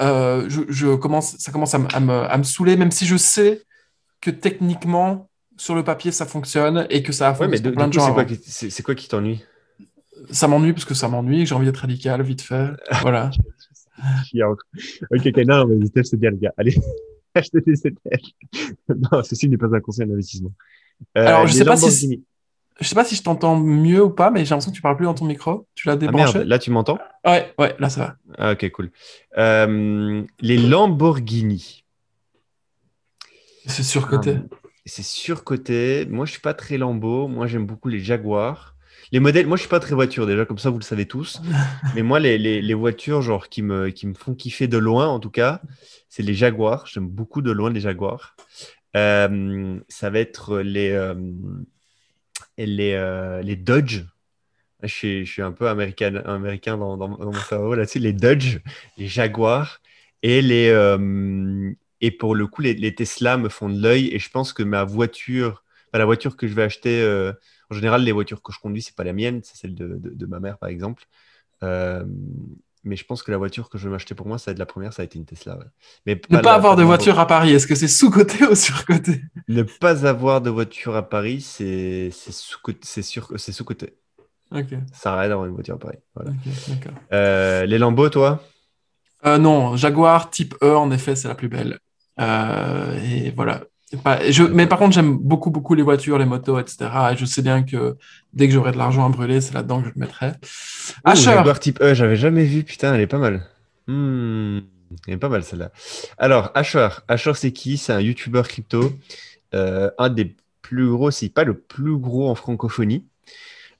[0.00, 3.16] Euh, je, je, commence, ça commence à, à, me, à me saouler, même si je
[3.16, 3.62] sais
[4.20, 5.28] que techniquement,
[5.58, 8.16] sur le papier ça fonctionne et que ça a fonctionné pour plein de gens.
[8.46, 9.44] C'est quoi, qui t'ennuie?
[10.30, 12.70] Ça m'ennuie parce que ça m'ennuie, j'ai envie d'être radical, vite fait.
[13.02, 13.30] Voilà.
[15.10, 16.54] ok, ok, non, mais ETF, c'est bien, les gars.
[16.56, 16.76] Allez,
[17.34, 18.20] achetez des ETF.
[18.88, 20.52] non, ceci n'est pas un conseil d'investissement.
[21.16, 22.24] Euh, Alors, je sais pas si.
[22.80, 24.96] Je sais pas si je t'entends mieux ou pas, mais j'ai l'impression que tu parles
[24.96, 25.66] plus dans ton micro.
[25.74, 26.44] Tu l'as ah, débranché.
[26.44, 26.98] là tu m'entends?
[27.24, 28.16] Ouais, ouais, là ça va.
[28.38, 28.92] Ah, ok, cool.
[29.36, 31.84] Euh, les Lamborghini.
[33.66, 34.30] C'est surcoté.
[34.30, 36.06] Euh, c'est surcoté.
[36.06, 37.28] Moi, je suis pas très Lambeau.
[37.28, 38.74] Moi, j'aime beaucoup les Jaguars.
[39.12, 41.40] Les modèles, moi, je suis pas très voiture déjà, comme ça, vous le savez tous.
[41.94, 45.20] Mais moi, les, les, voitures, genre, qui me, qui me font kiffer de loin, en
[45.20, 45.62] tout cas,
[46.08, 46.86] c'est les Jaguars.
[46.86, 48.36] J'aime beaucoup de loin les Jaguars.
[48.96, 51.14] Euh, ça va être les, euh,
[52.58, 54.04] les, euh, les Dodge.
[54.82, 57.98] Je suis, je suis, un peu américain, américain dans, dans, mon cerveau là-dessus.
[57.98, 58.58] Les Dodge,
[58.96, 59.80] les Jaguars
[60.22, 60.70] et les,
[62.00, 64.84] et pour le coup, les, Tesla me font de l'œil et je pense que ma
[64.84, 67.32] voiture, la voiture que je vais acheter, euh,
[67.70, 70.38] en général, les voitures que je conduis, c'est pas la mienne, c'est celle de, ma
[70.38, 71.04] mère, par exemple.
[71.62, 72.04] Euh,
[72.84, 74.58] mais je pense que la voiture que je vais m'acheter pour moi, ça va être
[74.60, 75.58] la première, ça a été une Tesla.
[76.06, 79.62] Mais ne pas avoir de voiture à Paris, est-ce que c'est sous-côté ou sur-côté Ne
[79.64, 82.86] pas avoir de voiture à Paris, c'est sous-côté.
[82.86, 83.52] Sous
[84.92, 85.98] Ça arrête d'avoir une voiture à Paris.
[87.12, 88.42] Euh, les lambeaux, toi?
[89.24, 91.80] Non, Jaguar type E, en effet, c'est la plus belle.
[92.20, 93.62] Euh, et voilà.
[94.28, 96.90] je, mais par contre, j'aime beaucoup, beaucoup les voitures, les motos, etc.
[97.12, 97.96] Et je sais bien que
[98.32, 100.32] dès que j'aurai de l'argent à brûler, c'est là-dedans que je le mettrai.
[101.04, 101.42] Asher.
[101.60, 102.64] type E, j'avais jamais vu.
[102.64, 103.46] Putain, elle est pas mal.
[103.86, 104.58] Hmm,
[105.06, 105.70] elle est pas mal celle-là.
[106.18, 106.88] Alors, Asher.
[107.08, 107.78] Asher, c'est qui?
[107.78, 108.92] C'est un YouTuber crypto.
[109.54, 113.04] Euh, un des plus gros, si pas le plus gros en francophonie.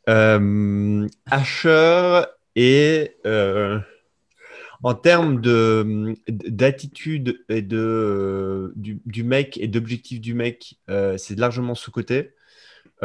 [0.08, 2.22] Euh, Asher
[2.56, 3.16] est.
[3.26, 3.78] Euh,
[4.82, 5.40] en termes
[6.28, 12.34] d'attitude et de, euh, du, mec et d'objectif du mec, euh, c'est largement sous-côté.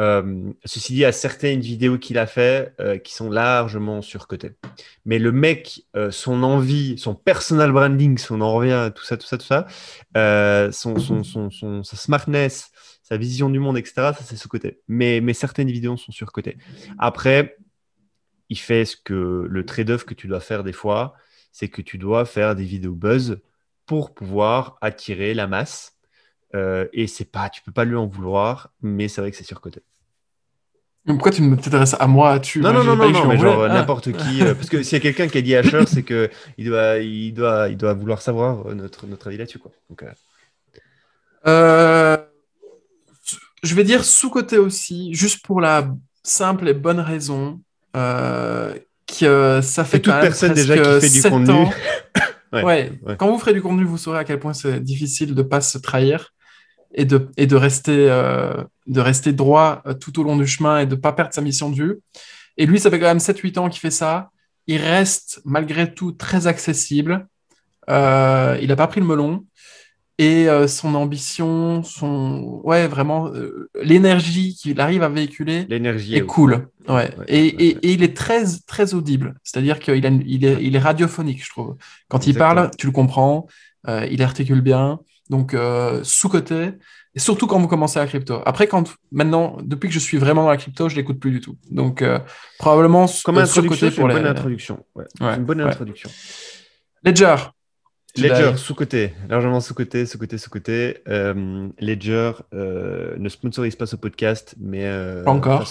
[0.00, 4.52] Euh, ceci dit, il y a certaines vidéos qu'il a fait qui sont largement surcotées.
[5.04, 9.26] Mais le mec, son envie, son personal branding, si on en revient tout ça, tout
[9.26, 9.66] ça, tout ça,
[10.72, 12.70] son, son, son, sa smartness,
[13.02, 14.80] sa vision du monde, etc., ça c'est sous-côté.
[14.88, 16.56] Mais, mais certaines vidéos sont surcotées.
[16.98, 17.56] Après,
[18.48, 21.14] il fait ce que le trade-off que tu dois faire des fois,
[21.54, 23.40] c'est que tu dois faire des vidéos buzz
[23.86, 25.96] pour pouvoir attirer la masse.
[26.52, 29.44] Euh, et c'est pas, tu peux pas lui en vouloir, mais c'est vrai que c'est
[29.44, 29.80] surcoté.
[31.06, 33.68] Pourquoi tu me t'intéresses à moi tu Non, non, non, non, mais genre ah.
[33.68, 34.42] n'importe qui.
[34.42, 36.28] Euh, parce que s'il y a quelqu'un qui a dit Asher, c'est que
[36.58, 39.70] il doit, il doit, il doit vouloir savoir euh, notre, notre avis là-dessus, quoi.
[39.88, 40.04] Donc,
[43.62, 45.94] je vais dire sous-côté aussi, juste pour la
[46.24, 47.60] simple et bonne raison
[49.06, 51.66] que ça fait toute quand même personne déjà qui fait du contenu.
[52.52, 55.60] ouais, Quand vous ferez du contenu, vous saurez à quel point c'est difficile de pas
[55.60, 56.32] se trahir
[56.94, 60.80] et de, et de, rester, euh, de rester droit euh, tout au long du chemin
[60.80, 62.00] et de pas perdre sa mission de vue.
[62.56, 64.30] Et lui, ça fait quand même 7-8 ans qu'il fait ça.
[64.66, 67.26] Il reste malgré tout très accessible.
[67.88, 67.92] il
[68.68, 69.44] n'a pas pris le melon
[70.18, 76.20] et euh, son ambition, son ouais vraiment euh, l'énergie qu'il arrive à véhiculer l'énergie est
[76.20, 76.68] cool.
[76.88, 77.10] Ouais.
[77.26, 79.96] et, et, et, il est très très audible, c'est-à-dire qu'il
[80.26, 81.76] il est, il est radiophonique, je trouve.
[82.08, 83.46] Quand il parle, tu le comprends,
[83.88, 85.00] euh, il articule bien,
[85.30, 85.56] donc
[86.02, 86.72] sous côté.
[87.16, 88.42] Et surtout quand vous commencez la crypto.
[88.44, 91.40] Après, quand maintenant, depuis que je suis vraiment dans la crypto, je l'écoute plus du
[91.40, 91.56] tout.
[91.70, 92.04] Donc
[92.58, 94.84] probablement comme introduction, pour une bonne introduction.
[94.94, 95.04] Ouais.
[95.20, 96.10] une bonne introduction.
[97.04, 97.36] Ledger,
[98.16, 100.98] Ledger, sous-côté, largement sous-côté, sous-côté, sous-côté.
[101.08, 105.66] Euh, Ledger euh, ne sponsorise pas ce podcast, mais euh, encore.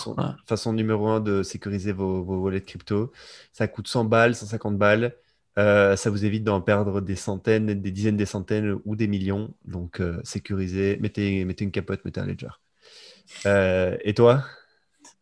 [0.45, 3.13] Façon, numéro un de sécuriser vos, vos wallets crypto.
[3.53, 5.15] Ça coûte 100 balles, 150 balles.
[5.55, 9.53] ça vous évite d'en perdre des centaines, des dizaines, des centaines ou des millions.
[9.65, 13.99] Donc, sécurisez, mettez, mettez une capote, mettez un Ledger.
[14.03, 14.43] et toi?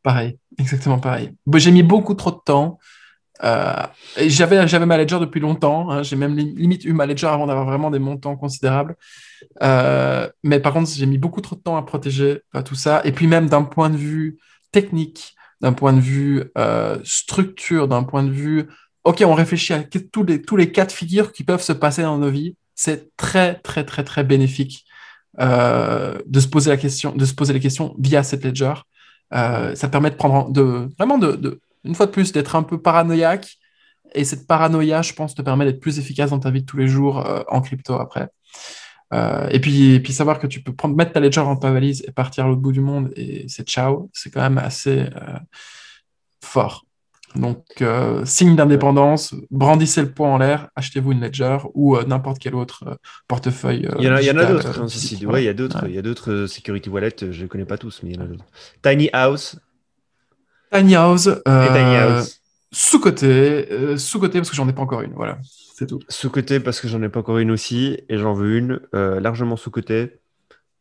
[0.02, 1.36] Pareil, exactement pareil.
[1.56, 2.80] J'ai mis beaucoup trop de temps.
[3.44, 3.74] Euh,
[4.18, 5.89] j'avais, j'avais ma ledger depuis longtemps.
[5.89, 6.04] Hein.
[6.04, 8.96] j'ai même limite eu ma ledger avant d'avoir vraiment des montants considérables.
[9.64, 13.02] Euh, mais par contre, j'ai mis beaucoup trop de temps à protéger tout ça.
[13.04, 14.38] Et puis même d'un point de vue
[14.72, 18.68] technique, d'un point de vue euh, structure, d'un point de vue,
[19.04, 22.04] ok, on réfléchit à tous les, tous les cas de figure qui peuvent se passer
[22.04, 22.56] dans nos vies.
[22.76, 24.86] C'est très, très, très, très bénéfique
[25.39, 28.74] de se poser la question, de se poser les questions via cette ledger.
[29.32, 33.58] ça permet de prendre, de vraiment de une fois de plus, d'être un peu paranoïaque.
[34.14, 36.78] Et cette paranoïa, je pense, te permet d'être plus efficace dans ta vie de tous
[36.78, 38.30] les jours euh, en crypto après.
[39.14, 42.04] Euh, et, puis, puis savoir que tu peux prendre, mettre ta ledger dans ta valise
[42.08, 45.38] et partir à l'autre bout du monde et c'est ciao, c'est quand même assez euh,
[46.44, 46.86] fort.
[47.34, 47.64] Donc,
[48.26, 53.88] signe d'indépendance, brandissez le poing en l'air, achetez-vous une ledger ou n'importe quel autre portefeuille.
[54.00, 54.82] il y en a, d'autres.
[54.82, 54.88] Hein,
[55.38, 55.88] il y a d'autres.
[55.88, 57.32] Il y a d'autres security wallets.
[57.32, 58.44] Je ne connais pas tous, mais il y en a d'autres.
[58.84, 59.56] Tiny House,
[60.72, 61.30] Tiny House.
[61.48, 62.24] Euh,
[62.72, 63.28] sous-côté,
[63.72, 65.38] euh, sous-côté parce que j'en ai pas encore une, voilà,
[65.76, 66.00] c'est tout.
[66.08, 69.58] Sous-côté parce que j'en ai pas encore une aussi et j'en veux une, euh, largement
[69.58, 70.20] sous-côté.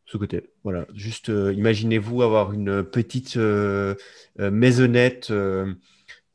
[0.05, 0.85] Sous-côté, voilà.
[0.93, 3.37] Juste imaginez-vous avoir une petite
[4.37, 5.31] maisonnette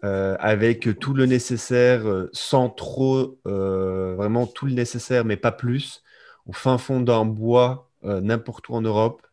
[0.02, 6.02] avec tout le nécessaire, sans trop, vraiment tout le nécessaire, mais pas plus,
[6.46, 9.25] au fin fond d'un bois, n'importe où en Europe.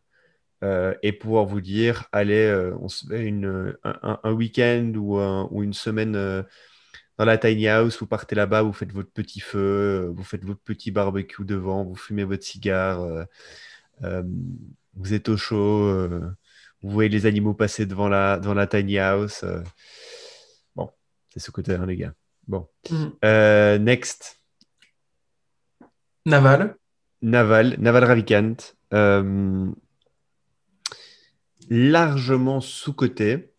[0.64, 5.62] Euh, et pouvoir vous dire, allez, euh, on se fait une, un, week-end ou, ou,
[5.62, 6.42] une semaine euh,
[7.18, 10.62] dans la tiny house, vous partez là-bas, vous faites votre petit feu, vous faites votre
[10.62, 13.26] petit barbecue devant, vous fumez votre cigare,
[14.00, 16.08] vous êtes au chaud,
[16.82, 19.44] vous voyez les animaux passer devant la, devant la tiny house.
[20.74, 20.90] bon,
[21.28, 22.14] c'est ce côté, hein, les gars.
[22.48, 22.66] Bon.
[22.90, 23.84] Mhm.
[23.84, 24.40] next.
[26.24, 26.76] Naval.
[27.20, 28.56] Naval, Naval Ravikant
[31.70, 33.50] largement sous-côté.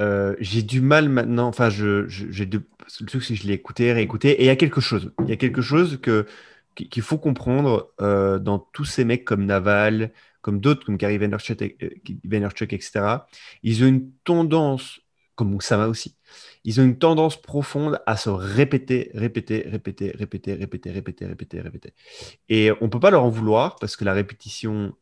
[0.00, 2.62] Euh, j'ai du mal maintenant, enfin, je, j'ai le
[3.06, 5.12] truc, c'est que je l'ai écouté, réécouté, et il y a quelque chose.
[5.20, 6.26] Il y a quelque chose que,
[6.74, 10.12] qu'il faut comprendre euh, dans tous ces mecs comme Naval,
[10.42, 12.90] comme d'autres, comme Gary Vaynerchuk, euh, etc.
[13.62, 15.00] Ils ont une tendance,
[15.34, 16.14] comme Moussama aussi,
[16.64, 21.94] ils ont une tendance profonde à se répéter, répéter, répéter, répéter, répéter, répéter, répéter, répéter.
[22.50, 24.94] Et on ne peut pas leur en vouloir parce que la répétition,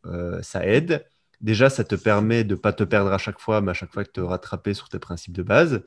[0.43, 1.05] ça aide
[1.45, 3.93] déjà, ça te permet de ne pas te perdre à chaque fois, mais à chaque
[3.93, 5.83] fois de te rattraper sur tes principes de base.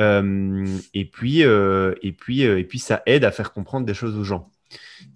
[0.00, 4.24] Euh, et, puis, euh, euh, et puis, ça aide à faire comprendre des choses aux
[4.24, 4.50] gens.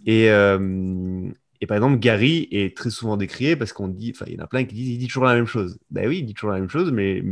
[0.04, 4.40] Et, et par exemple, Gary est très souvent décrié parce qu'on dit, enfin, il y
[4.40, 5.78] en a plein qui disent, il dit toujours la même chose.
[5.90, 7.22] Ben oui, il dit toujours la même chose, mais,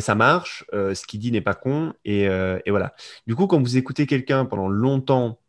[0.00, 0.64] ça marche.
[0.72, 1.94] ce qu'il dit n'est pas con.
[2.04, 2.94] Et, et, voilà.
[3.26, 5.40] Du coup, quand vous écoutez quelqu'un pendant longtemps,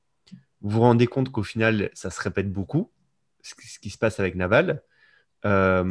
[0.62, 2.92] vous vous rendez compte qu'au final, ça se répète beaucoup,
[3.42, 4.82] ce qui se passe avec Naval.
[5.46, 5.84] Euh,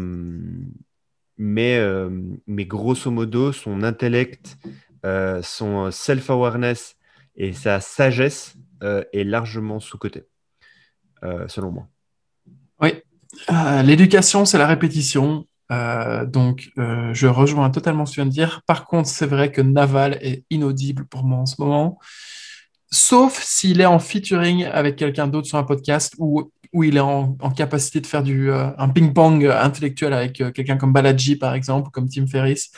[1.37, 2.11] mais, euh,
[2.47, 4.57] mais grosso modo, son intellect,
[5.07, 6.97] euh, son self-awareness
[7.37, 10.25] et sa sagesse est largement sous-côté,
[11.49, 11.89] selon moi.
[12.81, 12.93] Oui,
[13.85, 15.47] l'éducation, c'est la répétition.
[15.69, 18.63] donc, je rejoins totalement ce que tu viens de dire.
[18.67, 21.99] Par contre, c'est vrai que Naval est inaudible pour moi en ce moment.
[22.91, 27.01] Sauf s'il est en featuring avec quelqu'un d'autre sur un podcast ou où il est
[27.01, 31.55] en, capacité de faire du, euh, un ping-pong intellectuel avec euh, quelqu'un comme Balaji, par
[31.55, 32.71] exemple, comme Tim Ferriss,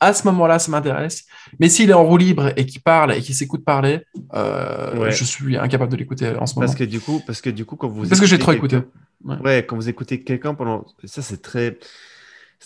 [0.00, 1.24] à ce moment-là, ça m'intéresse.
[1.58, 4.00] Mais s'il est en roue libre et qu'il parle et qu'il s'écoute parler,
[4.34, 6.66] euh, je suis incapable de l'écouter en ce moment.
[6.66, 8.78] Parce que du coup, parce que du coup, quand vous parce que j'ai trop écouté.
[9.24, 9.64] Ouais.
[9.64, 11.78] quand vous écoutez quelqu'un pendant, ça c'est très,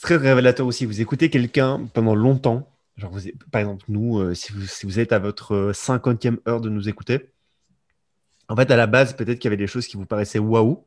[0.00, 0.86] très révélateur aussi.
[0.86, 2.68] Vous écoutez quelqu'un pendant longtemps.
[2.96, 3.20] Genre vous...
[3.52, 7.30] par exemple, nous, si, vous, si vous êtes à votre 50e heure de nous écouter,
[8.48, 10.84] en fait, à la base, peut-être qu'il y avait des choses qui vous paraissaient waouh.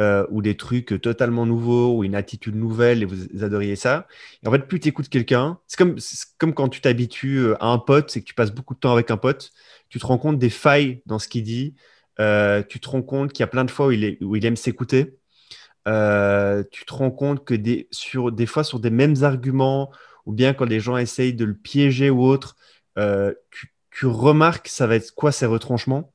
[0.00, 4.06] euh, ou des trucs totalement nouveaux ou une attitude nouvelle et vous adoriez ça.
[4.44, 5.78] Et en fait, plus tu écoutes quelqu'un, c'est
[6.38, 8.92] comme, quand tu t'habitues euh, à un pote, c'est que tu passes beaucoup de temps
[8.92, 9.52] avec un pote,
[9.88, 11.74] tu te rends compte des failles dans ce qu'il dit,
[12.20, 15.18] euh, tu te rends compte qu'il y a plein de fois où il, aime s'écouter.
[15.86, 19.90] tu te rends compte que des, sur, des fois, sur des mêmes arguments,
[20.26, 22.56] ou bien quand les gens essayent de le piéger ou autre,
[23.90, 26.12] tu remarques ça va être quoi ces retranchements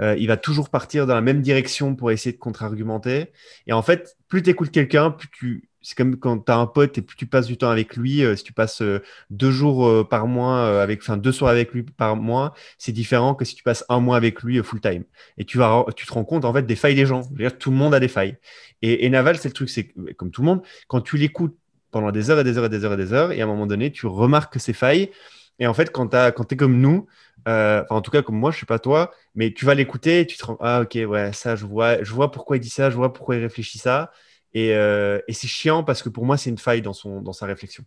[0.00, 3.32] euh, il va toujours partir dans la même direction pour essayer de contre-argumenter.
[3.66, 5.64] Et en fait, plus tu écoutes quelqu'un, plus tu.
[5.80, 8.22] C'est comme quand tu as un pote et plus tu passes du temps avec lui.
[8.22, 9.00] Euh, si tu passes euh,
[9.30, 13.44] deux jours par mois, avec, enfin deux soirs avec lui par mois, c'est différent que
[13.44, 15.04] si tu passes un mois avec lui full time.
[15.38, 17.22] Et tu, vas, tu te rends compte en fait des failles des gens.
[17.30, 18.36] dire, tout le monde a des failles.
[18.82, 21.56] Et, Naval, c'est le truc, c'est comme tout le monde, quand tu l'écoutes
[21.90, 23.46] pendant des heures et des heures et des heures et des heures, et à un
[23.46, 25.10] moment donné, tu remarques ces failles.
[25.58, 27.06] Et en fait, quand, tu es comme nous,
[27.48, 30.20] euh, en tout cas, comme moi, je ne sais pas toi, mais tu vas l'écouter
[30.20, 32.70] et tu te rends Ah, ok, ouais, ça, je vois, je vois pourquoi il dit
[32.70, 34.12] ça, je vois pourquoi il réfléchit ça.
[34.54, 37.46] Et, euh, c'est chiant parce que pour moi, c'est une faille dans, son, dans sa
[37.46, 37.84] réflexion.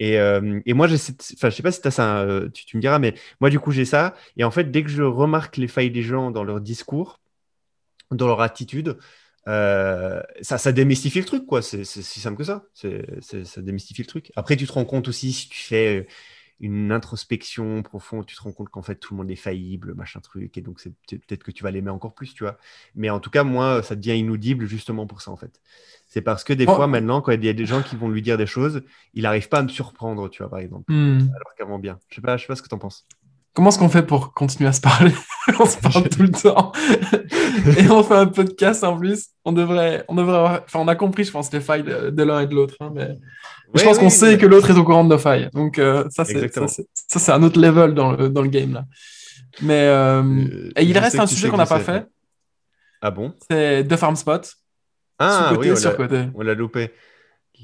[0.00, 0.96] Et, euh, et moi, j'ai
[1.34, 3.84] enfin, je sais pas si as ça, tu, me diras, mais moi, du coup, j'ai
[3.84, 4.14] ça.
[4.36, 7.20] Et en fait, dès que je remarque les failles des gens dans leur discours,
[8.10, 8.98] dans leur attitude,
[9.46, 10.24] ça,
[10.58, 11.62] ça démystifie le truc, quoi.
[11.62, 12.64] C'est si simple que ça.
[12.74, 14.32] ça démystifie le truc.
[14.36, 16.06] Après, tu te rends compte aussi si tu fais
[16.60, 20.20] une introspection profonde, tu te rends compte qu'en fait tout le monde est faillible, machin
[20.20, 22.58] truc, et donc c'est peut-être que tu vas l'aimer encore plus, tu vois.
[22.94, 25.60] Mais en tout cas, moi, ça devient inaudible justement pour ça, en fait.
[26.06, 26.74] C'est parce que des oh.
[26.74, 28.82] fois, maintenant, quand il y a des gens qui vont lui dire des choses,
[29.14, 30.90] il n'arrive pas à me surprendre, tu vois, par exemple.
[30.92, 31.28] Hmm.
[31.34, 31.98] Alors qu'avant, bien.
[32.08, 33.06] Je sais pas, je sais pas ce que tu en penses.
[33.58, 35.10] Comment est-ce qu'on fait pour continuer à se parler
[35.58, 36.70] On se parle tout le temps.
[37.76, 39.30] et on fait un podcast en plus.
[39.44, 42.46] On devrait, on devrait Enfin, on a compris, je pense, les failles de, l'un et
[42.46, 42.76] de l'autre.
[42.78, 43.16] Hein, mais
[43.74, 45.50] je pense qu'on sait que l'autre est au courant de nos failles.
[45.54, 48.74] Donc, euh, ça, c'est un autre level dans le, dans le game.
[48.74, 48.84] Là.
[49.60, 52.06] Mais euh, euh, et il reste un sujet qu'on n'a pas fait.
[53.02, 53.34] Ah bon?
[53.50, 54.54] C'est The Farm Spot.
[55.18, 55.72] Ah oui,
[56.36, 56.92] on l'a loupé.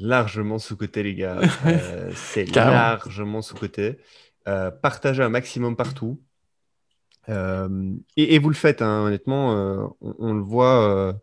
[0.01, 1.39] Largement sous-côté, les gars.
[2.17, 4.01] c'est largement sous-côté.
[4.45, 6.23] Partagez un maximum partout.
[7.29, 9.53] Et, et, vous le faites, hein, honnêtement.
[10.01, 11.15] On, on, le voit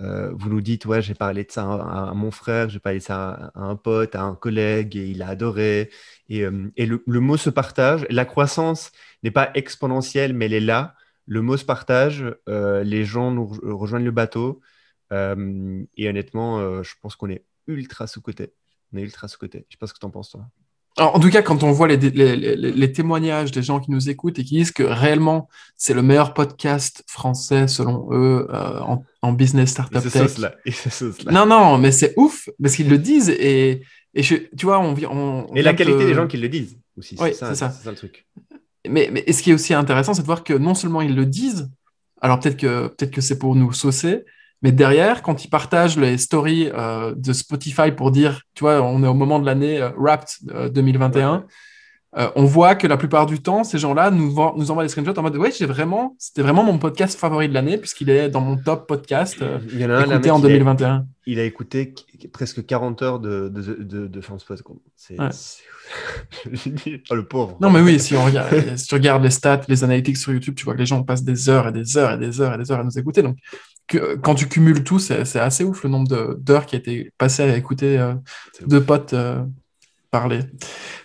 [0.00, 3.04] euh, vous nous dites, ouais, j'ai parlé de ça à, mon frère, j'ai parlé de
[3.04, 5.90] ça à, un pote, à un collègue, et il a adoré.
[6.28, 8.06] Et, euh, le, mot se partage.
[8.10, 8.92] La croissance
[9.22, 10.94] n'est pas exponentielle, mais elle est là.
[11.26, 12.24] Le mot se partage.
[12.48, 14.60] Euh, les gens nous rejoignent le bateau.
[15.12, 18.54] et honnêtement, je pense qu'on est ultra sous-côté.
[18.92, 19.66] On est ultra sous-côté.
[19.68, 20.46] Je sais pas ce que tu en penses, toi
[20.96, 24.56] en tout cas, quand on voit les, témoignages des gens qui nous écoutent et qui
[24.56, 28.80] disent que réellement c'est le meilleur podcast français selon eux euh,
[29.22, 30.38] en, business startup tech.
[31.30, 33.82] Non, non, mais c'est ouf parce qu'ils le disent et,
[34.14, 37.16] et tu vois, on, on, Et la qualité des gens qui le disent aussi.
[37.20, 37.90] Oui, c'est ça, ça.
[37.90, 38.26] le truc.
[38.88, 41.26] Mais, mais ce qui est aussi intéressant, c'est de voir que non seulement ils le
[41.26, 41.70] disent,
[42.20, 44.24] alors peut-être que, peut que c'est pour nous saucer,
[44.62, 49.02] mais derrière, quand ils partagent les stories euh, de Spotify pour dire, tu vois, on
[49.02, 51.46] est au moment de l'année euh, Wrapped 2021,
[52.18, 55.16] euh, on voit que la plupart du temps, ces gens-là nous, nous envoient des screenshots
[55.16, 58.40] en mode, ouais, j'ai vraiment, c'était vraiment mon podcast favori de l'année puisqu'il est dans
[58.40, 59.36] mon top podcast
[59.72, 61.06] il y en a écouté un, en 2021.
[61.26, 61.94] Il a, écouté
[62.32, 64.20] presque 40 heures de, de, de, de
[64.96, 65.16] C'est
[67.10, 67.56] oh, le pauvre.
[67.60, 70.56] Non, mais oui, si, on regarde, si tu regardes les stats, les analytics sur YouTube,
[70.56, 72.58] tu vois que les gens passent des heures et des heures et des heures et
[72.58, 73.22] des heures à nous écouter.
[73.22, 73.36] Donc,
[74.22, 77.56] quand tu cumules tout, c'est assez ouf le nombre d'heures qui a été passé à
[77.56, 78.14] écouter euh,
[78.66, 79.42] deux potes euh,
[80.10, 80.40] parler.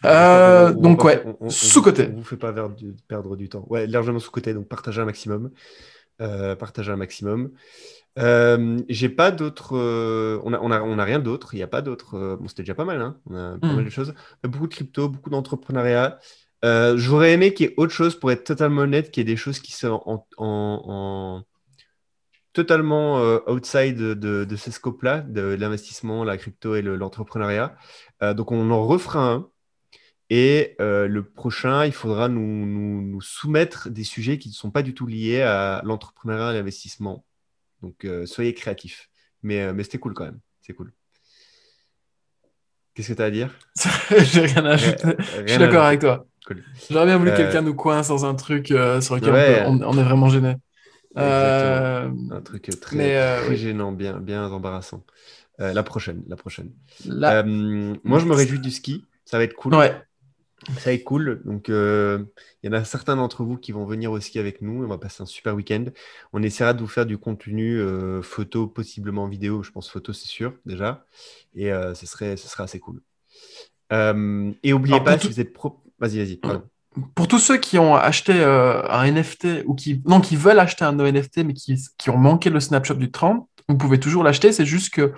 [0.06, 2.10] Euh, donc, ouais, sous-côté.
[2.12, 2.54] On vous fait pas
[3.08, 3.66] perdre du temps.
[3.70, 5.52] Ouais, largement sous-côté, donc partagez un maximum.
[6.18, 7.52] partagez un maximum.
[8.18, 9.76] J'ai pas d'autres.
[10.44, 11.54] on, a, on, a, on a rien d'autre.
[11.54, 12.38] Il n'y a pas d'autres.
[12.40, 13.02] bon, c'était déjà pas mal.
[13.02, 13.76] Hein on a pas hmm.
[13.76, 14.14] mal de choses.
[14.44, 16.20] Beaucoup de crypto, beaucoup d'entrepreneuriat.
[16.64, 19.38] J'aurais aimé qu'il y ait autre chose pour être totalement honnête, qu'il y ait des
[19.38, 20.02] choses qui sont
[20.38, 21.44] en
[22.56, 27.76] totalement euh, outside de, de, ces scopes-là, de, l'investissement, la crypto et l'entrepreneuriat.
[28.24, 29.50] Euh, donc on en refera un.
[30.32, 32.66] Et euh, le prochain, il faudra nous,
[33.04, 37.26] nous, soumettre des sujets qui ne sont pas du tout liés à l'entrepreneuriat et l'investissement.
[37.84, 39.10] Donc soyez créatifs.
[39.44, 40.40] Mais, mais c'était cool quand même.
[40.62, 40.94] C'est cool.
[42.96, 43.54] Qu'est-ce que tu as à dire?
[44.18, 45.10] J'ai rien à ajouter.
[45.46, 46.26] Je suis d'accord avec toi.
[46.90, 50.04] J'aurais bien voulu que quelqu'un nous coince dans un truc sur lequel on, on, est
[50.04, 50.56] vraiment gêné.
[51.18, 55.04] Euh, un truc très, euh, gênant, bien, bien embarrassant.
[55.62, 56.72] Euh, la prochaine, la prochaine.
[57.06, 59.06] moi, je me réjouis du ski.
[59.24, 59.76] Ça va être cool.
[59.76, 59.96] Ouais.
[60.78, 61.42] Ça va être cool.
[61.46, 62.26] Donc, il
[62.64, 64.84] y en a certains d'entre vous qui vont venir au ski avec nous.
[64.84, 65.86] On va passer un super week-end.
[66.34, 67.82] On essaiera de vous faire du contenu
[68.22, 69.64] photo, possiblement vidéo.
[69.64, 71.06] Je pense photo, c'est sûr, déjà.
[71.56, 73.02] Et ce, serait, ce serait assez cool.
[73.92, 75.82] et n'oubliez pas, si vous êtes pro...
[75.98, 76.64] Vas-y, vas-y, pardon
[77.14, 80.86] pour tous ceux qui ont acheté euh, un NFT ou qui, non, qui veulent acheter
[80.86, 84.52] un NFT mais qui, qui ont manqué le snapshot du 30, vous pouvez toujours l'acheter.
[84.52, 85.14] C'est juste que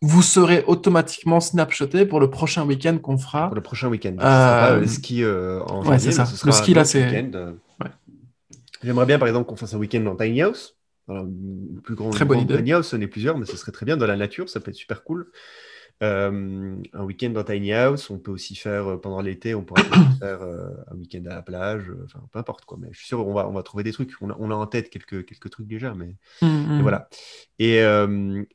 [0.00, 3.46] vous serez automatiquement snapshoté pour le prochain week-end qu'on fera.
[3.46, 4.16] Pour le prochain week-end.
[4.16, 6.26] pas le ski en ouais, c'est ça.
[6.44, 7.30] le ski, là, c'est.
[8.82, 10.76] J'aimerais bien, par exemple, qu'on fasse un week-end dans Tiny House.
[11.08, 12.56] le plus grand très bonne idée.
[12.56, 14.70] Tiny House, ce n'est plusieurs, mais ce serait très bien dans la nature, ça peut
[14.70, 15.30] être super cool.
[16.02, 19.84] Euh, un week-end dans Tiny House, on peut aussi faire euh, pendant l'été, on pourrait
[20.18, 22.78] faire euh, un week-end à la plage, enfin peu importe quoi.
[22.80, 24.10] Mais je suis sûr on va, on va trouver des trucs.
[24.20, 26.82] On a, on a en tête quelques, quelques trucs déjà, mais mmh, mmh.
[26.82, 27.08] voilà.
[27.60, 27.78] Et,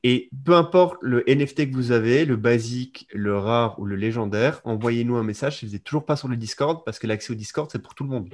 [0.04, 4.60] et, peu importe le NFT que vous avez, le basique, le rare ou le légendaire,
[4.66, 5.60] envoyez-nous un message.
[5.60, 7.96] Si vous n'êtes toujours pas sur le Discord, parce que l'accès au Discord c'est pour
[7.96, 8.34] tout le monde.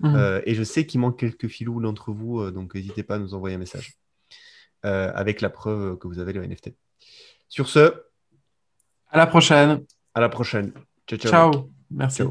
[0.00, 0.40] Mmh.
[0.46, 3.56] et je sais qu'il manque quelques filous d'entre vous, donc n'hésitez pas à nous envoyer
[3.56, 3.94] un message
[4.82, 6.74] avec la preuve que vous avez le NFT.
[7.48, 7.92] Sur ce,
[9.12, 9.84] à la prochaine.
[10.14, 10.72] À la prochaine.
[11.06, 11.30] Ciao, ciao.
[11.30, 11.70] Ciao.
[11.90, 12.22] Merci.